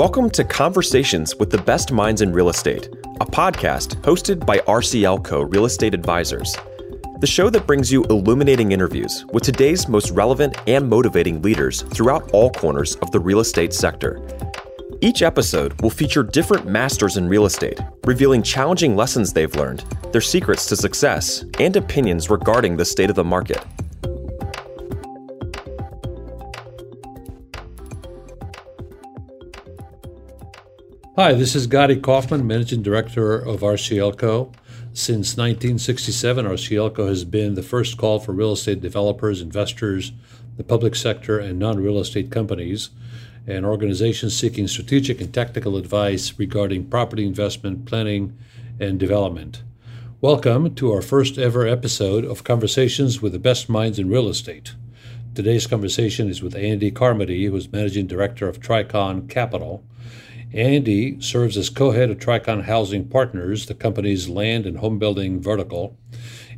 [0.00, 2.86] Welcome to Conversations with the Best Minds in Real Estate,
[3.20, 6.56] a podcast hosted by RCLCO Real Estate Advisors.
[7.18, 12.30] The show that brings you illuminating interviews with today's most relevant and motivating leaders throughout
[12.30, 14.26] all corners of the real estate sector.
[15.02, 20.22] Each episode will feature different masters in real estate, revealing challenging lessons they've learned, their
[20.22, 23.62] secrets to success, and opinions regarding the state of the market.
[31.22, 34.54] Hi, this is Gadi Kaufman, Managing Director of RCLCO.
[34.94, 40.12] Since 1967, RCLCO has been the first call for real estate developers, investors,
[40.56, 42.88] the public sector, and non real estate companies,
[43.46, 48.34] and organizations seeking strategic and technical advice regarding property investment, planning,
[48.80, 49.62] and development.
[50.22, 54.72] Welcome to our first ever episode of Conversations with the Best Minds in Real Estate.
[55.34, 59.84] Today's conversation is with Andy Carmody, who is Managing Director of Tricon Capital.
[60.52, 65.40] Andy serves as co head of Tricon Housing Partners, the company's land and home building
[65.40, 65.96] vertical.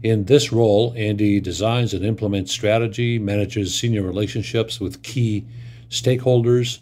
[0.03, 5.45] In this role, Andy designs and implements strategy, manages senior relationships with key
[5.91, 6.79] stakeholders,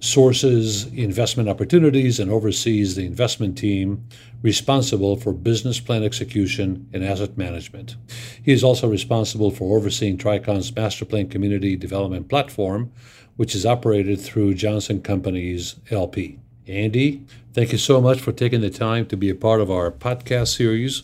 [0.00, 4.02] sources investment opportunities, and oversees the investment team
[4.40, 7.96] responsible for business plan execution and asset management.
[8.42, 12.90] He is also responsible for overseeing Tricon's master plan community development platform,
[13.36, 16.38] which is operated through Johnson Companies LP.
[16.66, 19.90] Andy, thank you so much for taking the time to be a part of our
[19.90, 21.02] podcast series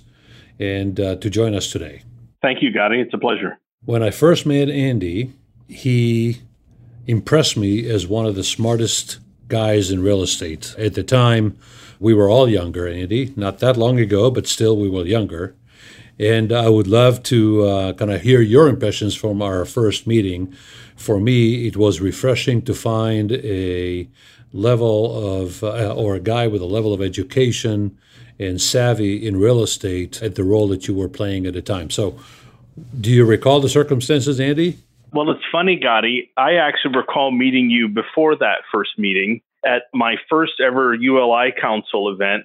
[0.59, 2.03] and uh, to join us today.
[2.43, 3.01] Thank you, Gadi.
[3.01, 3.59] It's a pleasure.
[3.85, 5.33] When I first met Andy,
[5.69, 6.39] he
[7.07, 10.75] impressed me as one of the smartest guys in real estate.
[10.79, 11.59] At the time,
[11.99, 15.55] we were all younger, Andy, not that long ago, but still we were younger.
[16.19, 20.55] And I would love to uh, kind of hear your impressions from our first meeting.
[20.97, 24.09] For me, it was refreshing to find a
[24.53, 27.97] level of, uh, or a guy with a level of education
[28.39, 31.91] and savvy in real estate at the role that you were playing at the time.
[31.91, 32.19] So,
[33.01, 34.79] do you recall the circumstances, Andy?
[35.13, 36.31] Well, it's funny, Gadi.
[36.37, 42.09] I actually recall meeting you before that first meeting at my first ever ULI Council
[42.09, 42.45] event.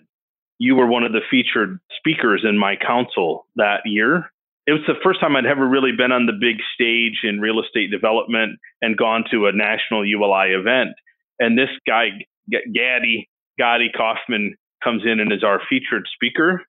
[0.58, 4.32] You were one of the featured speakers in my council that year.
[4.68, 7.62] It was the first time I'd ever really been on the big stage in real
[7.62, 10.96] estate development and gone to a national ULI event.
[11.40, 12.10] And this guy,
[12.50, 16.62] Gaddy, Gadi Kaufman, comes in and is our featured speaker.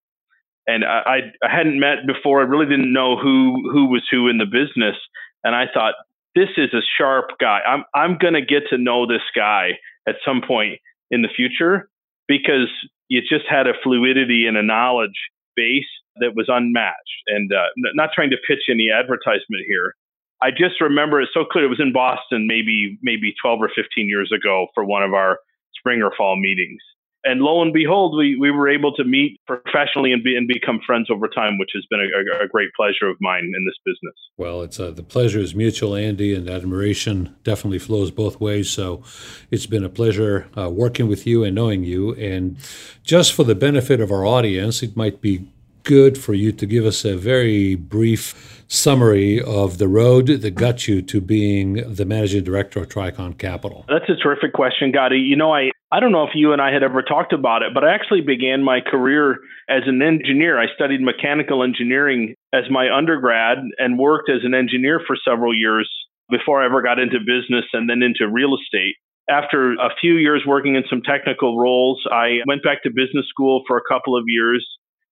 [0.67, 2.41] And I, I hadn't met before.
[2.41, 4.97] I really didn't know who who was who in the business.
[5.45, 5.95] And I thought,
[6.35, 7.61] this is a sharp guy.
[7.67, 9.79] I'm I'm gonna get to know this guy
[10.09, 11.89] at some point in the future
[12.27, 12.69] because
[13.09, 15.85] you just had a fluidity and a knowledge base
[16.17, 17.23] that was unmatched.
[17.29, 19.95] And uh, not trying to pitch any advertisement here,
[20.43, 21.65] I just remember it so clear.
[21.65, 25.39] It was in Boston, maybe maybe 12 or 15 years ago, for one of our
[25.79, 26.81] spring or fall meetings.
[27.27, 30.79] And lo and behold, we, we were able to meet professionally and, be, and become
[30.87, 34.15] friends over time, which has been a, a great pleasure of mine in this business.
[34.37, 38.71] Well, it's uh, the pleasure is mutual, Andy, and admiration definitely flows both ways.
[38.71, 39.03] So
[39.51, 42.15] it's been a pleasure uh, working with you and knowing you.
[42.15, 42.59] And
[43.03, 45.49] just for the benefit of our audience, it might be
[45.87, 50.89] good for you to give us a very brief summary of the road that got
[50.89, 53.85] you to being the managing director of Tricon Capital?
[53.89, 55.19] That's a terrific question, Gadi.
[55.19, 57.73] You know, I, I don't know if you and I had ever talked about it,
[57.73, 59.39] but I actually began my career
[59.69, 60.61] as an engineer.
[60.61, 65.89] I studied mechanical engineering as my undergrad and worked as an engineer for several years
[66.29, 68.97] before I ever got into business and then into real estate.
[69.31, 73.63] After a few years working in some technical roles, I went back to business school
[73.69, 74.67] for a couple of years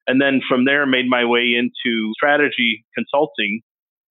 [0.06, 3.60] and then from there, made my way into strategy consulting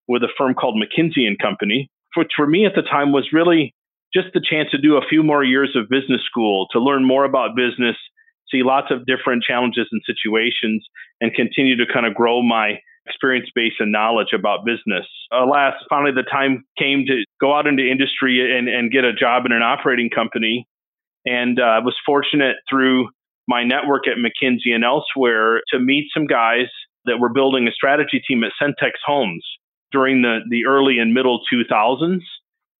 [0.08, 3.74] with a firm called McKinsey and Company, which for me at the time was really
[4.14, 7.26] just the chance to do a few more years of business school, to learn more
[7.26, 7.96] about business,
[8.52, 10.86] see lots of different challenges and situations,
[11.20, 15.06] and continue to kind of grow my experience base and knowledge about business.
[15.32, 19.46] Alas, finally the time came to go out into industry and, and get a job
[19.46, 20.68] in an operating company.
[21.26, 23.10] And I uh, was fortunate through
[23.48, 26.68] my network at McKinsey and elsewhere to meet some guys
[27.06, 29.46] that were building a strategy team at Centex Homes
[29.92, 32.22] during the, the early and middle 2000s.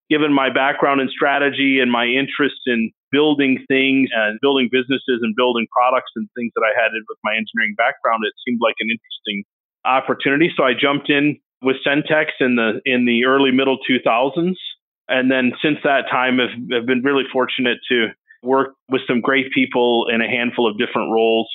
[0.10, 5.36] Given my background in strategy and my interest in building things and building businesses and
[5.36, 8.90] building products and things that I had with my engineering background, it seemed like an
[8.90, 9.44] interesting
[9.86, 10.52] opportunity.
[10.56, 14.56] So I jumped in with Centex in the in the early middle 2000s,
[15.08, 18.08] and then since that time, have, have been really fortunate to
[18.44, 21.50] worked with some great people in a handful of different roles.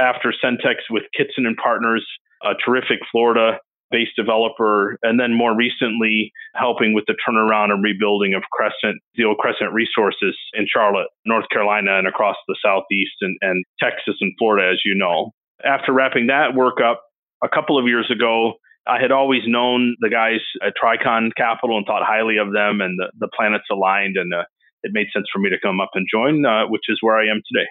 [0.00, 2.06] After Centex with Kitson and Partners,
[2.42, 3.58] a terrific Florida
[3.90, 9.24] based developer, and then more recently helping with the turnaround and rebuilding of Crescent, the
[9.24, 14.32] old Crescent Resources in Charlotte, North Carolina, and across the Southeast and, and Texas and
[14.38, 15.32] Florida, as you know.
[15.64, 17.02] After wrapping that work up
[17.42, 18.54] a couple of years ago,
[18.86, 22.98] I had always known the guys at Tricon Capital and thought highly of them, and
[22.98, 24.44] the, the planets aligned, and uh,
[24.82, 27.30] it made sense for me to come up and join, uh, which is where I
[27.30, 27.66] am today.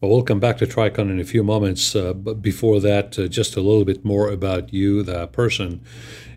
[0.00, 1.96] Well, we'll come back to Tricon in a few moments.
[1.96, 5.82] Uh, but before that, uh, just a little bit more about you, the person.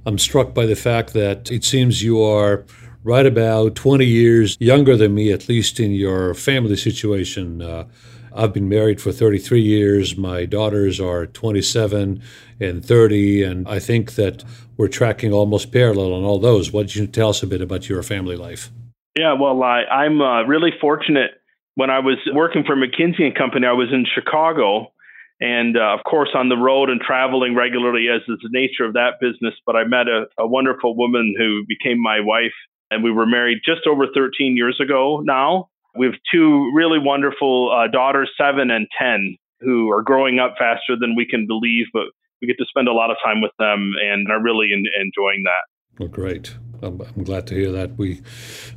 [0.05, 2.65] I'm struck by the fact that it seems you are
[3.03, 7.61] right about 20 years younger than me, at least in your family situation.
[7.61, 7.87] Uh,
[8.33, 10.17] I've been married for 33 years.
[10.17, 12.21] My daughters are 27
[12.59, 14.43] and 30, and I think that
[14.77, 16.71] we're tracking almost parallel on all those.
[16.71, 18.71] What did you tell us a bit about your family life?
[19.15, 21.31] Yeah, well, I, I'm uh, really fortunate
[21.75, 24.91] when I was working for McKinsey and Company, I was in Chicago,
[25.39, 28.93] and uh, of course on the road and traveling regularly, as is the nature of
[28.93, 29.55] that business.
[29.65, 32.53] But I met a, a wonderful woman who became my wife,
[32.89, 35.69] and we were married just over 13 years ago now.
[35.97, 40.95] We have two really wonderful uh, daughters, seven and 10, who are growing up faster
[40.99, 42.05] than we can believe, but
[42.41, 45.43] we get to spend a lot of time with them and are really in, enjoying
[45.43, 45.99] that.
[45.99, 46.55] Well, great.
[46.81, 47.98] I'm, I'm, glad to hear that.
[47.98, 48.22] We,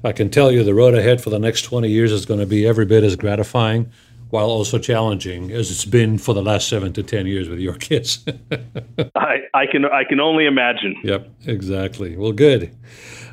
[0.03, 2.47] I can tell you, the road ahead for the next 20 years is going to
[2.47, 3.91] be every bit as gratifying,
[4.31, 7.75] while also challenging as it's been for the last seven to 10 years with your
[7.89, 8.25] kids.
[9.15, 10.97] I, I can, I can only imagine.
[11.05, 12.17] Yep, exactly.
[12.17, 12.75] Well, good.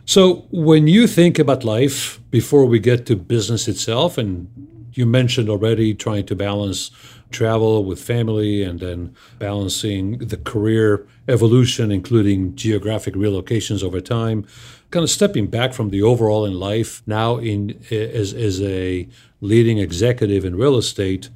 [0.05, 4.47] So, when you think about life before we get to business itself, and
[4.93, 6.91] you mentioned already trying to balance
[7.31, 14.45] travel with family and then balancing the career evolution, including geographic relocations over time.
[14.89, 19.07] Kind of stepping back from the overall in life now in as, as a
[19.39, 21.29] leading executive in real estate,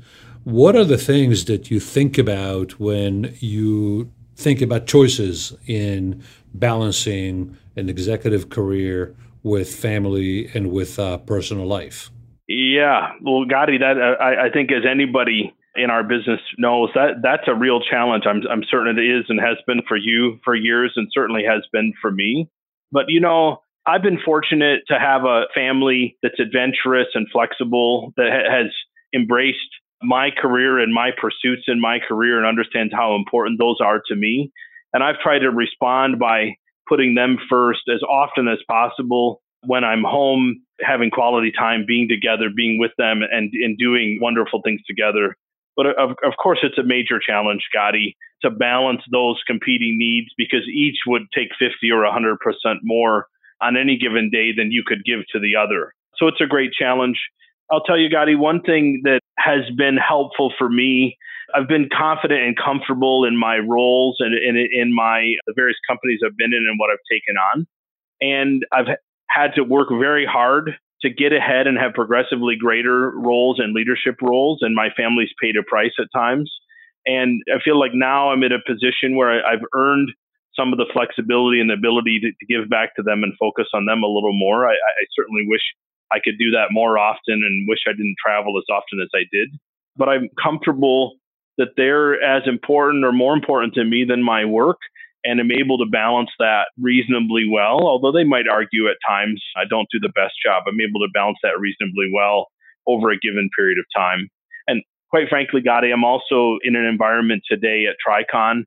[0.43, 6.21] what are the things that you think about when you think about choices in
[6.53, 12.11] balancing an executive career with family and with uh, personal life?
[12.47, 17.21] Yeah, well, Gadi, that uh, I, I think as anybody in our business knows that
[17.21, 18.23] that's a real challenge.
[18.27, 21.63] I'm I'm certain it is and has been for you for years and certainly has
[21.71, 22.49] been for me.
[22.91, 28.27] But you know, I've been fortunate to have a family that's adventurous and flexible that
[28.31, 28.71] ha- has
[29.13, 29.59] embraced
[30.01, 34.15] my career and my pursuits in my career and understands how important those are to
[34.15, 34.51] me.
[34.93, 36.55] And I've tried to respond by
[36.87, 42.49] putting them first as often as possible when I'm home, having quality time, being together,
[42.55, 45.35] being with them, and, and doing wonderful things together.
[45.75, 50.67] But of, of course, it's a major challenge, Scotty, to balance those competing needs because
[50.73, 52.37] each would take 50 or 100%
[52.83, 53.27] more
[53.61, 55.93] on any given day than you could give to the other.
[56.17, 57.19] So it's a great challenge.
[57.71, 61.17] I'll tell you, Gadi, one thing that has been helpful for me,
[61.53, 66.19] I've been confident and comfortable in my roles and in, in my the various companies
[66.25, 67.67] I've been in and what I've taken on.
[68.21, 68.97] And I've
[69.35, 70.71] had to work very hard
[71.01, 75.57] to get ahead and have progressively greater roles and leadership roles, and my family's paid
[75.57, 76.49] a price at times.
[77.05, 80.09] And I feel like now I'm in a position where I've earned
[80.55, 83.67] some of the flexibility and the ability to, to give back to them and focus
[83.73, 84.65] on them a little more.
[84.65, 85.61] I, I certainly wish
[86.11, 89.27] I could do that more often and wish I didn't travel as often as I
[89.31, 89.49] did.
[89.97, 91.17] But I'm comfortable
[91.57, 94.79] that they're as important or more important to me than my work
[95.25, 97.81] and am able to balance that reasonably well.
[97.81, 101.11] Although they might argue at times I don't do the best job, I'm able to
[101.13, 102.47] balance that reasonably well
[102.87, 104.29] over a given period of time.
[104.67, 108.63] And quite frankly, Gadi, I'm also in an environment today at Tricon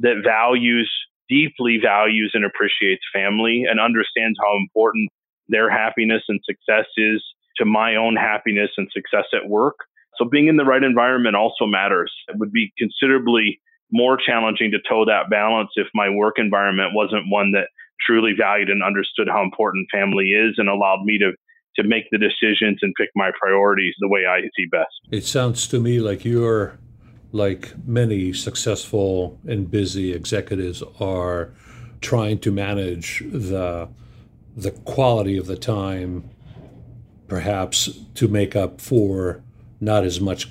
[0.00, 0.90] that values,
[1.28, 5.10] deeply values and appreciates family and understands how important
[5.48, 7.22] their happiness and success is
[7.56, 9.76] to my own happiness and success at work.
[10.16, 12.12] So being in the right environment also matters.
[12.28, 13.60] It would be considerably
[13.92, 17.68] more challenging to toe that balance if my work environment wasn't one that
[18.06, 21.32] truly valued and understood how important family is and allowed me to
[21.76, 24.90] to make the decisions and pick my priorities the way I see best.
[25.12, 26.78] It sounds to me like you're
[27.32, 31.52] like many successful and busy executives are
[32.00, 33.88] trying to manage the
[34.56, 36.28] the quality of the time
[37.28, 39.42] perhaps to make up for
[39.80, 40.48] not as much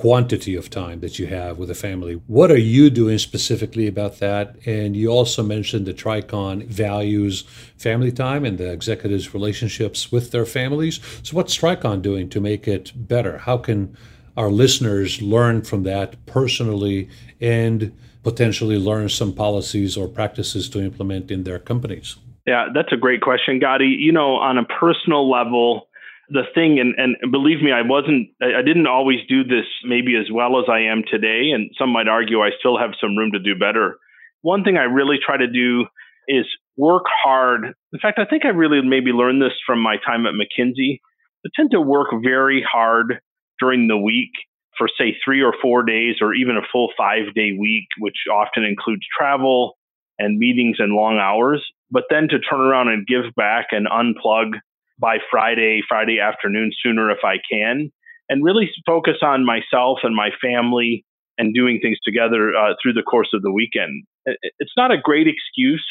[0.00, 2.14] quantity of time that you have with a family.
[2.26, 4.56] What are you doing specifically about that?
[4.64, 7.42] And you also mentioned the Tricon values
[7.76, 11.00] family time and the executives' relationships with their families.
[11.22, 13.36] So, what's Tricon doing to make it better?
[13.36, 13.94] How can
[14.38, 17.92] our listeners learn from that personally and
[18.22, 22.16] potentially learn some policies or practices to implement in their companies?
[22.46, 23.96] Yeah, that's a great question, Gadi.
[24.00, 25.89] You know, on a personal level,
[26.30, 30.30] the thing, and, and believe me, I wasn't, I didn't always do this maybe as
[30.32, 31.50] well as I am today.
[31.52, 33.98] And some might argue I still have some room to do better.
[34.42, 35.86] one thing I really try to do
[36.28, 36.46] is
[36.76, 37.64] work hard.
[37.92, 41.00] In fact, I think I really maybe learned this from my time at McKinsey.
[41.44, 43.20] I tend to work very hard
[43.58, 44.30] during the week
[44.78, 48.64] for say three or four days or even a full five day week, which often
[48.64, 49.76] includes travel
[50.18, 54.52] and meetings and long hours, but then to turn around and give back and unplug
[55.00, 57.90] by Friday, Friday afternoon sooner if I can,
[58.28, 61.04] and really focus on myself and my family
[61.38, 64.04] and doing things together uh, through the course of the weekend.
[64.26, 65.84] It's not a great excuse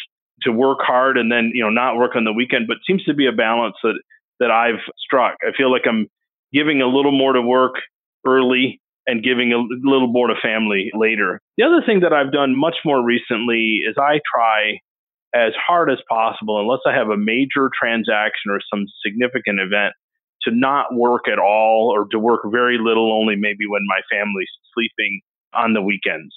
[0.43, 3.13] to work hard and then you know not work on the weekend, but seems to
[3.13, 3.99] be a balance that
[4.39, 5.35] that I've struck.
[5.41, 6.07] I feel like I'm
[6.53, 7.75] giving a little more to work
[8.25, 11.41] early and giving a little more to family later.
[11.57, 14.79] The other thing that I've done much more recently is I try
[15.33, 19.93] as hard as possible, unless I have a major transaction or some significant event,
[20.43, 24.49] to not work at all or to work very little, only maybe when my family's
[24.73, 25.21] sleeping
[25.53, 26.33] on the weekends.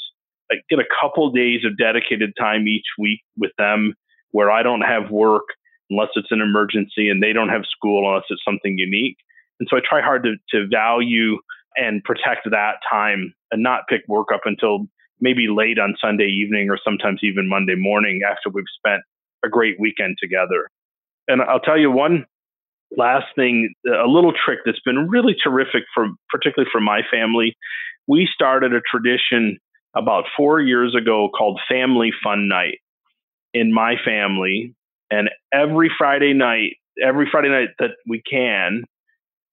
[0.51, 3.95] I get a couple days of dedicated time each week with them
[4.33, 5.45] where I don't have work
[5.89, 9.17] unless it's an emergency and they don't have school unless it's something unique.
[9.61, 11.39] And so I try hard to, to value
[11.77, 14.87] and protect that time and not pick work up until
[15.23, 19.01] maybe late on Sunday evening or sometimes even Monday morning after we've spent
[19.43, 20.69] a great weekend together.
[21.29, 22.27] And I'll tell you one
[22.97, 27.57] last thing, a little trick that's been really terrific for particularly for my family.
[28.07, 29.59] We started a tradition
[29.97, 32.79] about 4 years ago called Family Fun Night
[33.55, 34.75] in my family
[35.11, 38.85] and every Friday night, every Friday night that we can,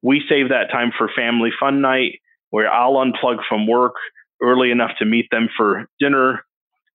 [0.01, 3.95] we save that time for family fun night where I'll unplug from work
[4.41, 6.45] early enough to meet them for dinner.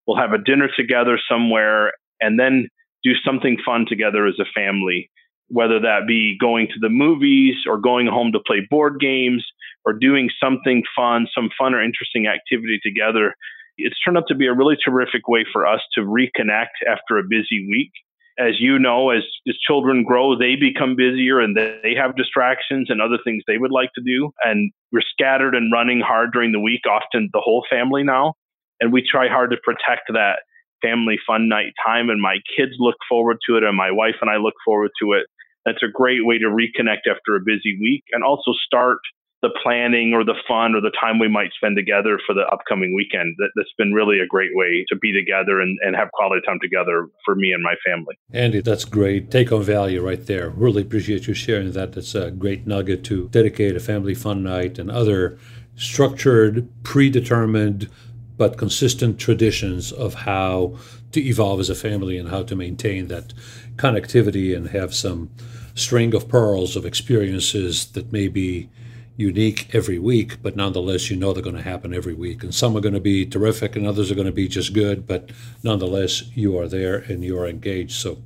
[0.06, 2.68] We'll have a dinner together somewhere and then
[3.02, 5.10] do something fun together as a family,
[5.48, 9.44] whether that be going to the movies or going home to play board games
[9.84, 13.34] or doing something fun, some fun or interesting activity together.
[13.76, 17.24] It's turned out to be a really terrific way for us to reconnect after a
[17.28, 17.92] busy week
[18.38, 23.00] as you know, as, as children grow, they become busier and they have distractions and
[23.00, 24.32] other things they would like to do.
[24.42, 28.34] And we're scattered and running hard during the week, often the whole family now.
[28.80, 30.40] And we try hard to protect that
[30.82, 32.10] family fun night time.
[32.10, 35.12] And my kids look forward to it, and my wife and I look forward to
[35.12, 35.26] it.
[35.64, 38.98] That's a great way to reconnect after a busy week and also start
[39.44, 42.94] the planning or the fun or the time we might spend together for the upcoming
[42.94, 43.36] weekend.
[43.36, 46.58] That, has been really a great way to be together and, and have quality time
[46.62, 48.16] together for me and my family.
[48.32, 49.30] Andy, that's great.
[49.30, 50.48] Take on value right there.
[50.48, 51.92] Really appreciate you sharing that.
[51.92, 55.38] That's a great nugget to dedicate a family fun night and other
[55.76, 57.90] structured, predetermined,
[58.38, 60.76] but consistent traditions of how
[61.12, 63.34] to evolve as a family and how to maintain that
[63.76, 65.30] connectivity and have some
[65.74, 68.70] string of pearls of experiences that may be
[69.16, 72.42] unique every week, but nonetheless, you know they're going to happen every week.
[72.42, 75.06] And some are going to be terrific and others are going to be just good,
[75.06, 75.30] but
[75.62, 77.92] nonetheless, you are there and you are engaged.
[77.92, 78.18] So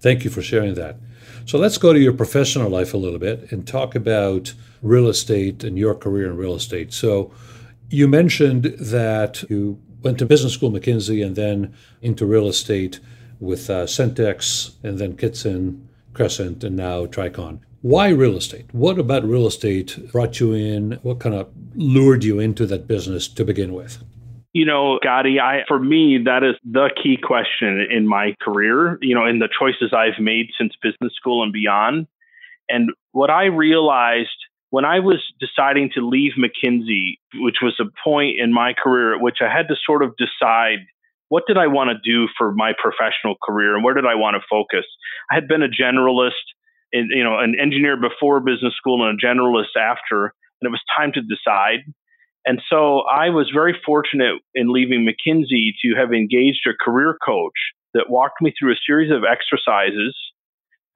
[0.00, 0.96] thank you for sharing that.
[1.46, 5.64] So let's go to your professional life a little bit and talk about real estate
[5.64, 6.92] and your career in real estate.
[6.92, 7.32] So
[7.90, 13.00] you mentioned that you went to business school, McKinsey, and then into real estate
[13.40, 17.60] with uh, Centex and then Kitson, Crescent, and now Tricon.
[17.82, 18.66] Why real estate?
[18.72, 20.98] What about real estate brought you in?
[21.02, 24.02] What kind of lured you into that business to begin with?
[24.52, 29.14] You know, Gadi, I for me that is the key question in my career, you
[29.14, 32.06] know, in the choices I've made since business school and beyond.
[32.68, 34.30] And what I realized
[34.70, 39.20] when I was deciding to leave McKinsey, which was a point in my career at
[39.20, 40.78] which I had to sort of decide
[41.28, 44.36] what did I want to do for my professional career and where did I want
[44.36, 44.86] to focus?
[45.30, 46.54] I had been a generalist
[46.92, 51.12] you know, an engineer before business school and a generalist after, and it was time
[51.12, 51.80] to decide.
[52.44, 57.58] And so I was very fortunate in leaving McKinsey to have engaged a career coach
[57.94, 60.16] that walked me through a series of exercises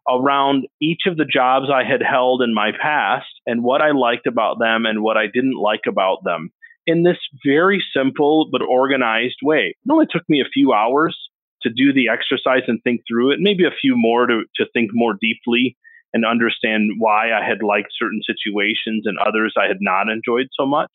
[0.09, 4.27] around each of the jobs I had held in my past and what I liked
[4.27, 6.51] about them and what I didn't like about them
[6.87, 9.75] in this very simple but organized way.
[9.85, 11.17] It only took me a few hours
[11.63, 14.91] to do the exercise and think through it, maybe a few more to, to think
[14.93, 15.77] more deeply
[16.13, 20.67] and understand why I had liked certain situations and others I had not enjoyed so
[20.67, 20.91] much.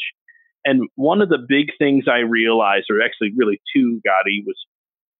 [0.65, 4.57] And one of the big things I realized, or actually really two, Gadi, was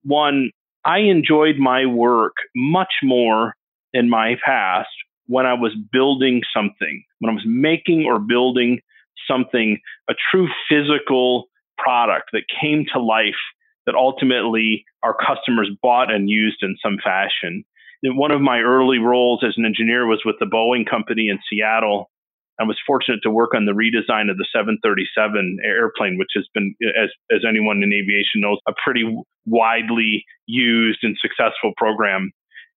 [0.03, 0.51] one,
[0.83, 3.55] I enjoyed my work much more
[3.93, 4.89] in my past
[5.27, 8.81] when I was building something, when I was making or building
[9.27, 11.45] something, a true physical
[11.77, 13.33] product that came to life
[13.85, 17.63] that ultimately our customers bought and used in some fashion.
[18.03, 22.09] One of my early roles as an engineer was with the Boeing company in Seattle.
[22.59, 26.75] I was fortunate to work on the redesign of the 737 airplane, which has been,
[26.81, 29.03] as, as anyone in aviation knows, a pretty
[29.45, 32.31] widely used and successful program.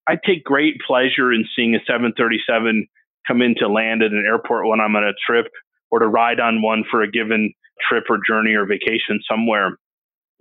[0.08, 2.88] I take great pleasure in seeing a 737
[3.26, 5.46] come in to land at an airport when I'm on a trip
[5.90, 7.52] or to ride on one for a given
[7.88, 9.78] trip or journey or vacation somewhere.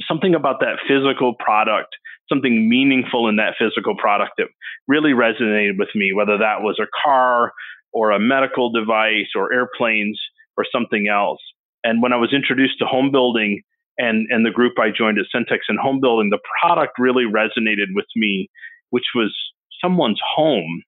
[0.07, 1.95] Something about that physical product,
[2.29, 4.47] something meaningful in that physical product that
[4.87, 7.51] really resonated with me, whether that was a car
[7.93, 10.19] or a medical device or airplanes
[10.55, 11.39] or something else.
[11.83, 13.61] And when I was introduced to home building
[13.97, 17.95] and, and the group I joined at Centex and home building, the product really resonated
[17.95, 18.49] with me,
[18.89, 19.35] which was
[19.81, 20.83] someone's home.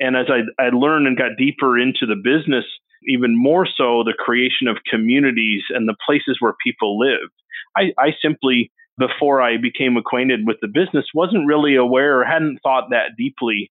[0.00, 2.64] And as I, I learned and got deeper into the business,
[3.08, 7.30] even more so the creation of communities and the places where people live.
[7.76, 12.60] I, I simply, before I became acquainted with the business, wasn't really aware or hadn't
[12.62, 13.70] thought that deeply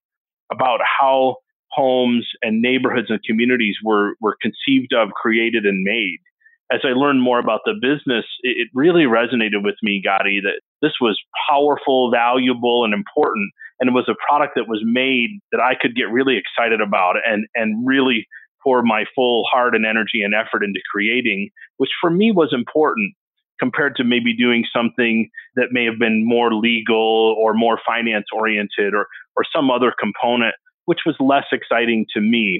[0.52, 1.36] about how
[1.70, 6.18] homes and neighborhoods and communities were, were conceived of, created, and made.
[6.72, 10.60] As I learned more about the business, it, it really resonated with me, Gadi, that
[10.82, 13.52] this was powerful, valuable, and important.
[13.80, 17.16] And it was a product that was made that I could get really excited about
[17.26, 18.26] and, and really
[18.62, 23.14] pour my full heart and energy and effort into creating, which for me was important
[23.60, 28.94] compared to maybe doing something that may have been more legal or more finance oriented
[28.94, 30.54] or, or some other component
[30.88, 32.58] which was less exciting to me.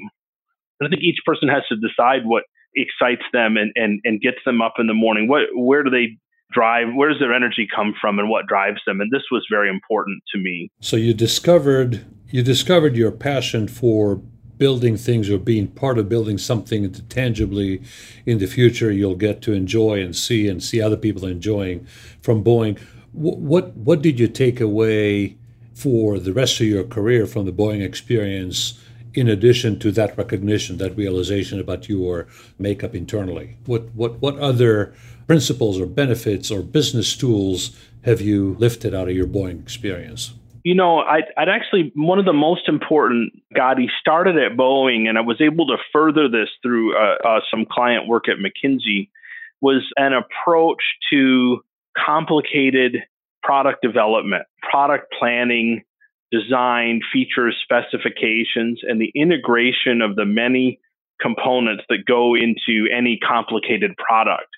[0.83, 2.43] I think each person has to decide what
[2.75, 5.27] excites them and, and, and gets them up in the morning.
[5.27, 6.19] What, where do they
[6.51, 6.89] drive?
[6.93, 9.01] Where does their energy come from and what drives them?
[9.01, 10.69] And this was very important to me.
[10.79, 14.21] So you discovered, you discovered your passion for
[14.59, 17.81] building things or being part of building something tangibly
[18.25, 21.87] in the future you'll get to enjoy and see and see other people enjoying
[22.21, 22.77] from Boeing.
[23.13, 25.37] What, what did you take away
[25.73, 28.77] for the rest of your career from the Boeing experience,
[29.13, 32.27] in addition to that recognition, that realization about your
[32.59, 33.57] makeup internally?
[33.65, 34.93] What, what, what other
[35.25, 40.33] principles or benefits or business tools have you lifted out of your Boeing experience?
[40.69, 45.09] You know, I'd, I'd, actually, one of the most important, God, he started at Boeing,
[45.09, 49.09] and I was able to further this through uh, uh, some client work at McKinsey,
[49.61, 51.63] was an approach to
[51.97, 52.97] complicated
[53.41, 55.85] product development, product planning,
[56.31, 60.79] design, features, specifications, and the integration of the many
[61.19, 64.49] components that go into any complicated product,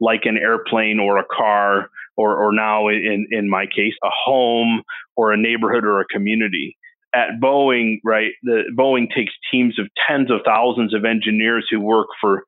[0.00, 4.82] like an airplane or a car, or, or now in, in my case, a home
[5.16, 6.76] or a neighborhood or a community.
[7.14, 12.08] At Boeing, right, the Boeing takes teams of tens of thousands of engineers who work
[12.20, 12.42] for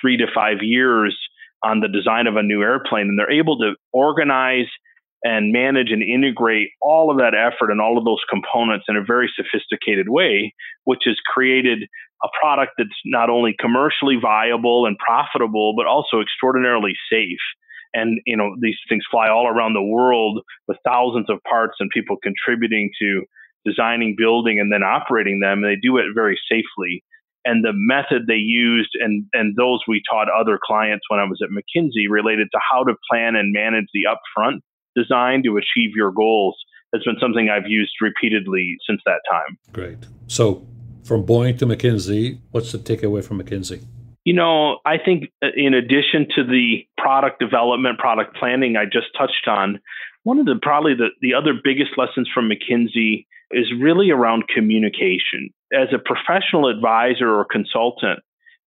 [0.00, 1.18] three to five years
[1.62, 4.68] on the design of a new airplane, and they're able to organize
[5.24, 9.04] and manage and integrate all of that effort and all of those components in a
[9.04, 11.82] very sophisticated way, which has created
[12.22, 17.42] a product that's not only commercially viable and profitable, but also extraordinarily safe.
[17.96, 21.88] And you know these things fly all around the world with thousands of parts and
[21.88, 23.24] people contributing to
[23.64, 25.64] designing, building, and then operating them.
[25.64, 27.02] And they do it very safely.
[27.44, 31.40] And the method they used and and those we taught other clients when I was
[31.42, 34.60] at McKinsey related to how to plan and manage the upfront
[34.94, 36.56] design to achieve your goals
[36.92, 39.58] has been something I've used repeatedly since that time.
[39.72, 39.98] Great.
[40.26, 40.66] So,
[41.04, 43.84] from Boeing to McKinsey, what's the takeaway from McKinsey?
[44.26, 49.06] You know, I think uh, in addition to the product development, product planning I just
[49.16, 49.78] touched on,
[50.24, 55.50] one of the probably the, the other biggest lessons from McKinsey is really around communication.
[55.72, 58.18] As a professional advisor or consultant,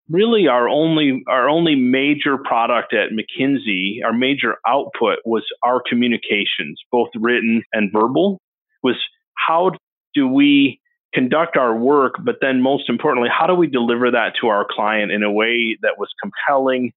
[0.08, 6.80] really our only our only major product at McKinsey, our major output was our communications,
[6.90, 8.40] both written and verbal,
[8.82, 8.96] was
[9.34, 9.72] how
[10.14, 10.80] do we
[11.12, 15.10] conduct our work, but then most importantly, how do we deliver that to our client
[15.10, 16.92] in a way that was compelling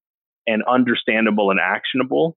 [0.46, 2.36] and understandable and actionable?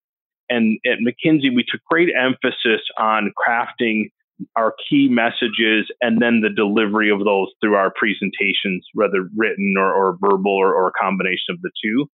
[0.49, 4.09] And at McKinsey, we took great emphasis on crafting
[4.55, 9.91] our key messages and then the delivery of those through our presentations, whether written or,
[9.91, 12.07] or verbal or, or, a combination of the two.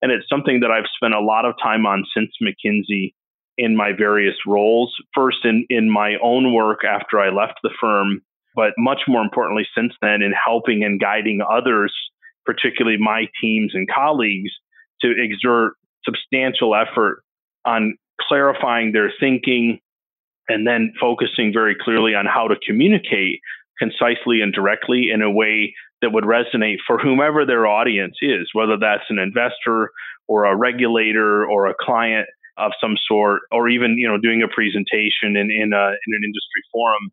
[0.00, 3.14] And it's something that I've spent a lot of time on since McKinsey
[3.58, 4.94] in my various roles.
[5.14, 8.20] First, in, in my own work after I left the firm,
[8.54, 11.92] but much more importantly, since then, in helping and guiding others,
[12.44, 14.50] particularly my teams and colleagues,
[15.00, 17.22] to exert substantial effort
[17.64, 19.80] on clarifying their thinking,
[20.48, 23.40] and then focusing very clearly on how to communicate
[23.78, 28.76] concisely and directly in a way that would resonate for whomever their audience is, whether
[28.78, 29.90] that's an investor
[30.28, 34.48] or a regulator or a client of some sort, or even you know doing a
[34.54, 37.10] presentation in in, a, in an industry forum,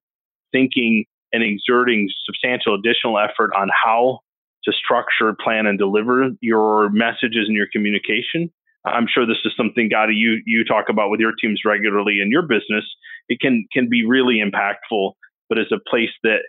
[0.52, 4.20] thinking and exerting substantial additional effort on how
[4.64, 8.52] to structure, plan, and deliver your messages and your communication.
[8.86, 12.32] I'm sure this is something, Gadi, you you talk about with your teams regularly in
[12.32, 12.86] your business.
[13.30, 15.14] It can can be really impactful,
[15.50, 16.40] but it's a place that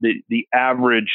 [0.00, 1.12] the the average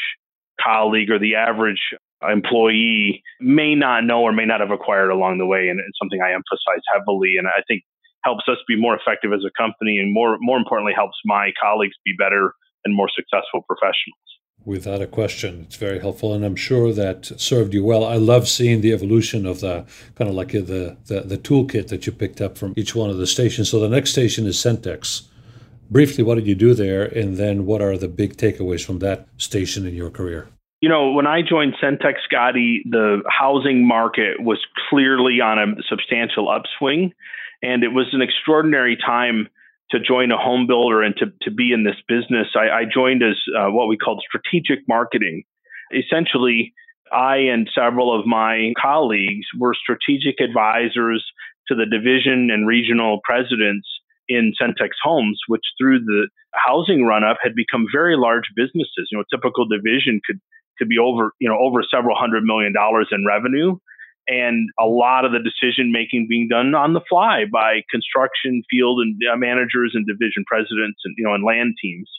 [0.62, 1.81] colleague or the average
[2.27, 6.21] employee may not know or may not have acquired along the way, and it's something
[6.21, 7.83] I emphasize heavily, and I think
[8.23, 11.95] helps us be more effective as a company, and more more importantly, helps my colleagues
[12.05, 12.53] be better
[12.86, 14.19] and more successful professionals.
[14.65, 18.06] Without a question, it's very helpful, and I'm sure that served you well.
[18.06, 22.06] I love seeing the evolution of the kind of like the, the the toolkit that
[22.06, 23.69] you picked up from each one of the stations.
[23.69, 25.24] So the next station is Centex.
[25.91, 29.28] Briefly, what did you do there, and then what are the big takeaways from that
[29.38, 30.48] station in your career?
[30.80, 36.50] You know, when I joined Centex, Scotty, the housing market was clearly on a substantial
[36.50, 37.13] upswing,
[37.62, 39.50] and it was an extraordinary time
[39.93, 43.23] to join a home builder and to, to be in this business, I, I joined
[43.23, 45.43] as uh, what we called strategic marketing.
[45.93, 46.73] Essentially,
[47.12, 51.23] I and several of my colleagues were strategic advisors
[51.67, 53.88] to the division and regional presidents
[54.27, 59.10] in Centex Homes, which through the housing run up had become very large businesses.
[59.12, 60.39] You know, a typical division could
[60.79, 63.77] could be over, you know, over several hundred million dollars in revenue
[64.27, 68.99] and a lot of the decision making being done on the fly by construction field
[68.99, 72.09] and uh, managers and division presidents and you know and land teams.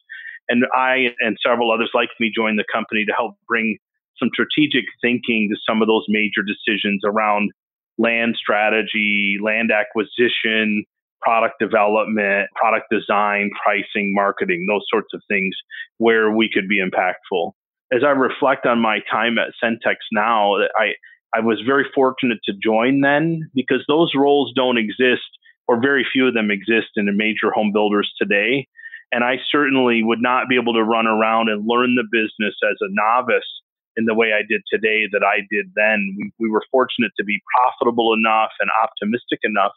[0.49, 3.79] And i and several others like me joined the company to help bring
[4.19, 7.51] some strategic thinking to some of those major decisions around
[7.99, 10.85] land strategy land acquisition
[11.23, 15.55] product development product design pricing marketing those sorts of things
[15.99, 17.53] where we could be impactful.
[17.93, 20.93] As i reflect on my time at centex now i
[21.35, 25.27] I was very fortunate to join then because those roles don't exist,
[25.67, 28.69] or very few of them exist in the major home builders today.
[29.11, 32.77] And I certainly would not be able to run around and learn the business as
[32.81, 33.49] a novice
[33.97, 36.17] in the way I did today that I did then.
[36.19, 39.73] We, we were fortunate to be profitable enough and optimistic enough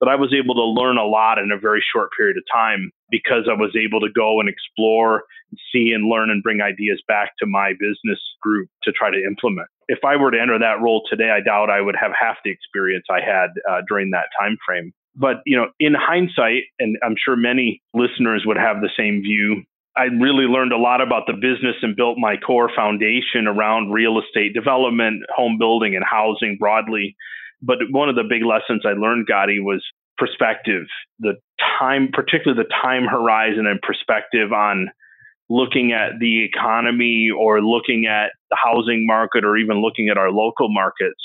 [0.00, 2.90] that I was able to learn a lot in a very short period of time
[3.10, 5.24] because I was able to go and explore,
[5.72, 9.68] see and learn and bring ideas back to my business group to try to implement.
[9.88, 12.50] If I were to enter that role today, I doubt I would have half the
[12.50, 14.92] experience I had uh, during that time frame.
[15.14, 19.62] But you know, in hindsight, and I'm sure many listeners would have the same view.
[19.96, 24.20] I really learned a lot about the business and built my core foundation around real
[24.20, 27.16] estate development, home building, and housing broadly
[27.66, 29.84] but one of the big lessons I learned, Gadi, was
[30.16, 30.84] perspective,
[31.18, 31.34] the
[31.78, 34.88] time, particularly the time horizon and perspective on
[35.48, 40.30] looking at the economy or looking at the housing market or even looking at our
[40.30, 41.22] local markets.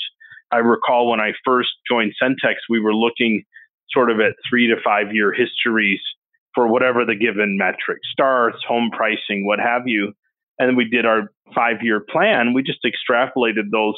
[0.50, 3.44] I recall when I first joined Centex, we were looking
[3.90, 6.00] sort of at three to five year histories
[6.54, 10.12] for whatever the given metric starts, home pricing, what have you.
[10.58, 12.52] And we did our five year plan.
[12.52, 13.96] We just extrapolated those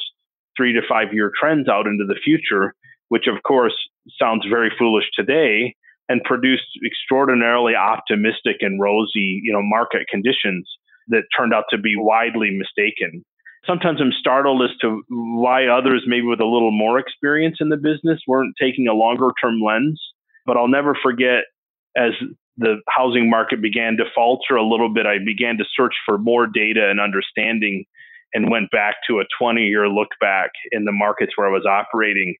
[0.57, 2.75] three to five year trends out into the future,
[3.09, 3.75] which of course
[4.21, 5.75] sounds very foolish today
[6.09, 10.69] and produced extraordinarily optimistic and rosy, you know, market conditions
[11.09, 13.25] that turned out to be widely mistaken.
[13.67, 17.79] Sometimes I'm startled as to why others, maybe with a little more experience in the
[17.79, 20.01] business, weren't taking a longer term lens.
[20.45, 21.45] But I'll never forget
[21.97, 22.13] as
[22.57, 26.47] the housing market began to falter a little bit, I began to search for more
[26.47, 27.85] data and understanding
[28.35, 31.65] and went back to a 20 year look back in the markets where I was
[31.65, 32.35] operating.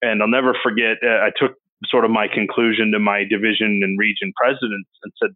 [0.00, 3.98] And I'll never forget, uh, I took sort of my conclusion to my division and
[3.98, 5.30] region presidents and said,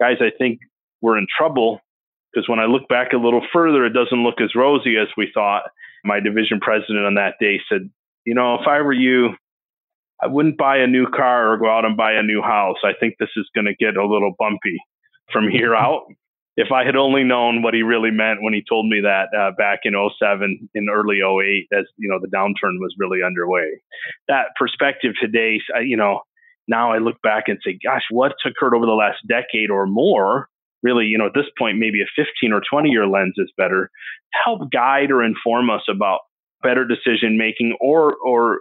[0.00, 0.58] guys, I think
[1.00, 1.80] we're in trouble
[2.32, 5.30] because when I look back a little further, it doesn't look as rosy as we
[5.32, 5.62] thought.
[6.04, 7.88] My division president on that day said,
[8.26, 9.30] you know, if I were you,
[10.20, 12.78] I wouldn't buy a new car or go out and buy a new house.
[12.84, 14.78] I think this is going to get a little bumpy
[15.32, 16.02] from here out
[16.56, 19.50] if I had only known what he really meant when he told me that uh,
[19.58, 23.80] back in 07, in early 08, as you know, the downturn was really underway.
[24.28, 26.20] That perspective today, you know,
[26.68, 30.48] now I look back and say, gosh, what's occurred over the last decade or more?
[30.82, 33.90] Really, you know, at this point, maybe a 15 or 20 year lens is better
[34.32, 36.20] to help guide or inform us about
[36.62, 38.60] better decision making or or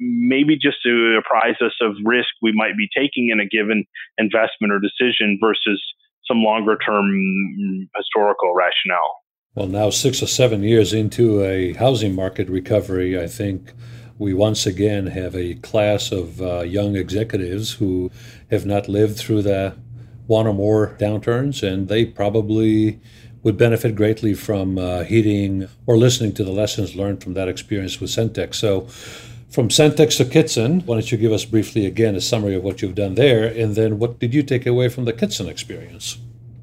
[0.00, 3.84] maybe just to apprise us of risk we might be taking in a given
[4.18, 5.80] investment or decision versus
[6.28, 9.22] some longer term historical rationale.
[9.54, 13.72] Well, now six or seven years into a housing market recovery, I think
[14.18, 18.10] we once again have a class of uh, young executives who
[18.50, 19.76] have not lived through the
[20.26, 23.00] one or more downturns, and they probably
[23.42, 28.00] would benefit greatly from uh, heeding or listening to the lessons learned from that experience
[28.00, 28.56] with Centex.
[28.56, 28.86] So,
[29.50, 32.82] from Centex to Kitson, why don't you give us briefly again a summary of what
[32.82, 36.18] you've done there, and then what did you take away from the Kitson experience?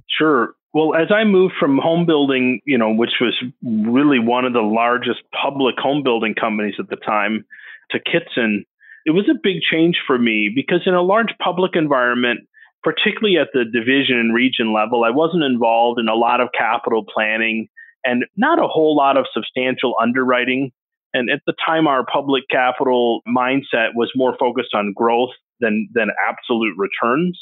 [0.07, 0.55] Sure.
[0.73, 4.61] Well, as I moved from home building, you know, which was really one of the
[4.61, 7.45] largest public home building companies at the time,
[7.91, 8.65] to Kitson,
[9.05, 12.41] it was a big change for me because in a large public environment,
[12.83, 17.03] particularly at the division and region level, I wasn't involved in a lot of capital
[17.03, 17.67] planning
[18.03, 20.71] and not a whole lot of substantial underwriting.
[21.15, 26.09] And at the time, our public capital mindset was more focused on growth than, than
[26.27, 27.39] absolute returns.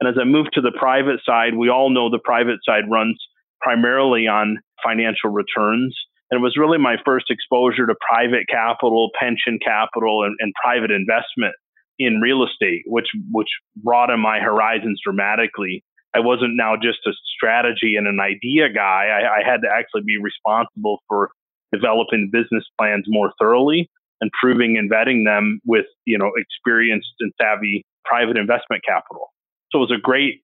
[0.00, 3.22] And as I moved to the private side, we all know the private side runs
[3.60, 5.96] primarily on financial returns.
[6.32, 10.90] And it was really my first exposure to private capital, pension capital, and, and private
[10.90, 11.54] investment
[12.00, 15.84] in real estate, which which broadened my horizons dramatically.
[16.12, 19.14] I wasn't now just a strategy and an idea guy.
[19.14, 21.30] I, I had to actually be responsible for
[21.72, 27.32] developing business plans more thoroughly and proving and vetting them with you know experienced and
[27.40, 29.32] savvy private investment capital.
[29.70, 30.42] So it was a great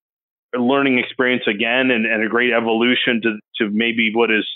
[0.56, 4.46] learning experience again and, and a great evolution to, to maybe what is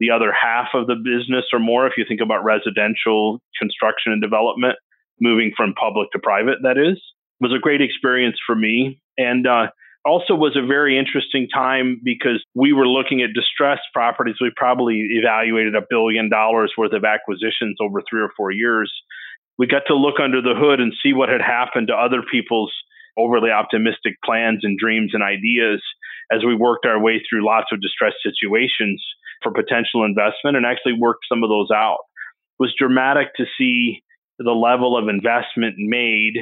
[0.00, 4.22] the other half of the business or more if you think about residential construction and
[4.22, 4.76] development
[5.20, 9.46] moving from public to private that is it was a great experience for me and
[9.46, 9.66] uh,
[10.04, 15.06] also was a very interesting time because we were looking at distressed properties we probably
[15.12, 18.92] evaluated a billion dollars worth of acquisitions over three or four years
[19.58, 22.72] we got to look under the hood and see what had happened to other people's
[23.16, 25.82] overly optimistic plans and dreams and ideas
[26.32, 29.04] as we worked our way through lots of distressed situations
[29.42, 31.98] for potential investment and actually worked some of those out.
[32.58, 34.02] It was dramatic to see
[34.38, 36.34] the level of investment made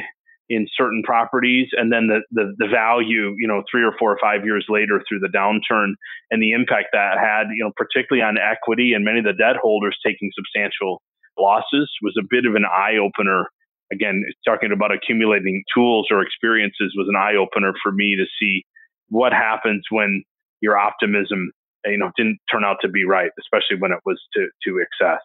[0.48, 4.18] in certain properties and then the, the, the value, you know, three or four or
[4.20, 5.94] five years later through the downturn
[6.30, 9.56] and the impact that had, you know, particularly on equity and many of the debt
[9.56, 11.00] holders taking substantial
[11.38, 13.46] losses was a bit of an eye opener
[13.92, 18.64] again, talking about accumulating tools or experiences was an eye opener for me to see
[19.08, 20.22] what happens when
[20.60, 21.52] your optimism,
[21.84, 25.20] you know, didn't turn out to be right, especially when it was to, to excess.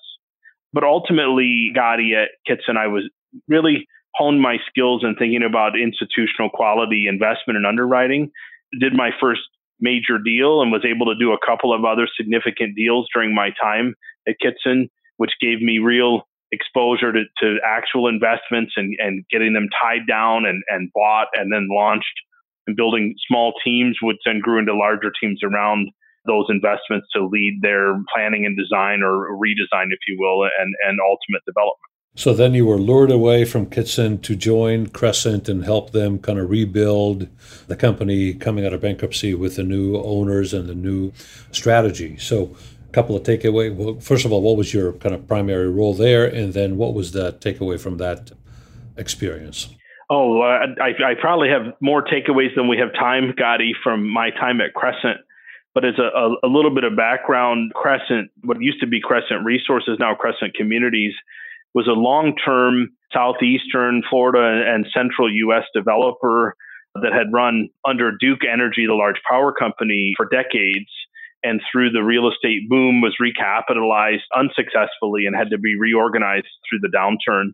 [0.73, 3.09] But ultimately, Gadi uh, at Kitson, I was
[3.47, 8.31] really honed my skills in thinking about institutional quality investment and underwriting.
[8.79, 9.41] Did my first
[9.79, 13.51] major deal and was able to do a couple of other significant deals during my
[13.61, 13.95] time
[14.27, 19.67] at Kitson, which gave me real exposure to, to actual investments and, and getting them
[19.81, 22.05] tied down and, and bought and then launched
[22.65, 25.89] and building small teams, which then grew into larger teams around
[26.25, 30.99] those investments to lead their planning and design or redesign, if you will, and, and
[30.99, 31.91] ultimate development.
[32.17, 36.39] So then you were lured away from Kitson to join Crescent and help them kind
[36.39, 37.27] of rebuild
[37.67, 41.13] the company coming out of bankruptcy with the new owners and the new
[41.51, 42.17] strategy.
[42.17, 42.55] So
[42.89, 43.73] a couple of takeaway.
[43.73, 46.95] Well, first of all, what was your kind of primary role there, and then what
[46.95, 48.31] was the takeaway from that
[48.97, 49.69] experience?
[50.09, 54.31] Oh, uh, I, I, probably have more takeaways than we have time, Gadi, from my
[54.31, 55.17] time at Crescent.
[55.75, 59.45] But as a, a, a little bit of background, Crescent, what used to be Crescent
[59.45, 61.13] Resources, now Crescent Communities,
[61.73, 65.63] was a long-term southeastern Florida and central U.S.
[65.73, 66.55] developer
[66.95, 70.89] that had run under Duke Energy, the large power company, for decades
[71.43, 76.79] and through the real estate boom was recapitalized unsuccessfully and had to be reorganized through
[76.81, 77.51] the downturn.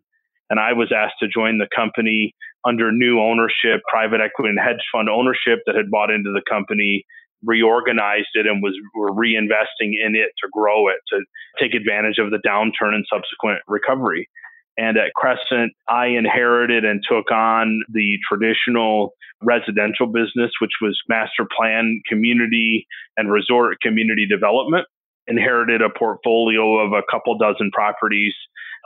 [0.50, 2.34] And I was asked to join the company
[2.66, 7.04] under new ownership, private equity and hedge fund ownership that had bought into the company,
[7.44, 11.20] reorganized it, and was were reinvesting in it to grow it to
[11.60, 14.28] take advantage of the downturn and subsequent recovery.
[14.76, 21.46] And at Crescent, I inherited and took on the traditional residential business, which was master
[21.56, 24.86] plan community and resort community development.
[25.26, 28.34] Inherited a portfolio of a couple dozen properties,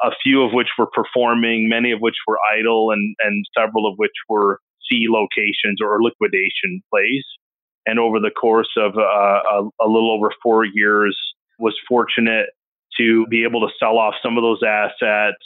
[0.05, 3.95] a few of which were performing, many of which were idle, and, and several of
[3.97, 7.25] which were C locations or liquidation plays.
[7.87, 11.17] And over the course of uh, a, a little over four years,
[11.59, 12.47] was fortunate
[12.99, 15.43] to be able to sell off some of those assets,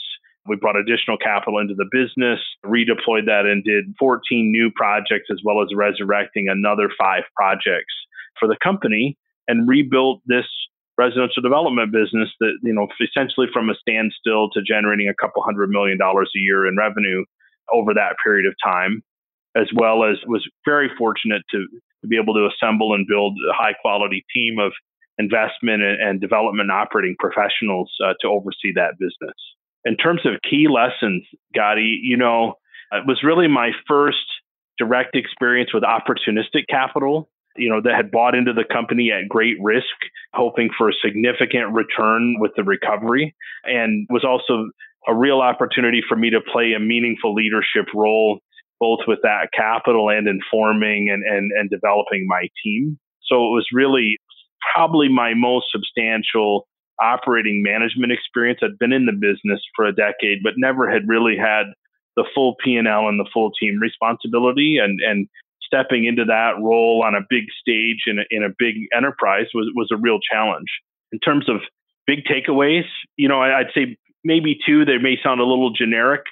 [0.47, 5.41] we brought additional capital into the business, redeployed that, and did 14 new projects, as
[5.45, 7.95] well as resurrecting another five projects
[8.39, 9.17] for the company
[9.47, 10.47] and rebuilt this
[10.99, 15.71] residential development business that, you know, essentially from a standstill to generating a couple hundred
[15.71, 17.25] million dollars a year in revenue
[17.73, 19.03] over that period of time,
[19.57, 21.67] as well as was very fortunate to,
[22.03, 24.73] to be able to assemble and build a high quality team of
[25.19, 29.37] investment and, and development operating professionals uh, to oversee that business.
[29.85, 32.55] In terms of key lessons, Gadi, you know,
[32.93, 34.19] it was really my first
[34.79, 39.57] direct experience with opportunistic capital, you know, that had bought into the company at great
[39.61, 39.87] risk,
[40.33, 43.35] hoping for a significant return with the recovery,
[43.65, 44.71] and was also
[45.07, 48.39] a real opportunity for me to play a meaningful leadership role,
[48.83, 52.99] both with that capital and informing and, and, and developing my team.
[53.23, 54.17] So it was really
[54.75, 56.67] probably my most substantial
[57.01, 58.59] operating management experience.
[58.61, 61.67] I'd been in the business for a decade, but never had really had
[62.17, 65.29] the full P&L and the full team responsibility and, and
[65.63, 69.71] stepping into that role on a big stage in a, in a big enterprise was,
[69.77, 70.69] was a real challenge.
[71.13, 71.61] In terms of
[72.05, 76.23] big takeaways, you know, I'd say maybe two, they may sound a little generic.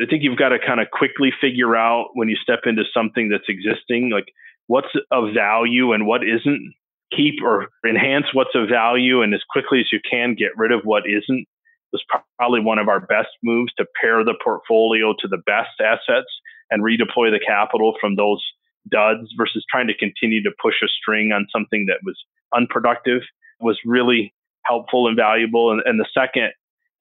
[0.00, 3.28] I think you've got to kind of quickly figure out when you step into something
[3.28, 4.32] that's existing, like
[4.66, 6.74] what's of value and what isn't.
[7.16, 10.82] Keep or enhance what's of value and as quickly as you can get rid of
[10.84, 11.46] what isn't
[11.92, 12.04] was
[12.38, 16.30] probably one of our best moves to pare the portfolio to the best assets
[16.70, 18.42] and redeploy the capital from those
[18.88, 22.16] duds versus trying to continue to push a string on something that was
[22.54, 23.22] unproductive
[23.60, 24.32] was really
[24.64, 25.70] helpful and valuable.
[25.70, 26.52] And, and the second,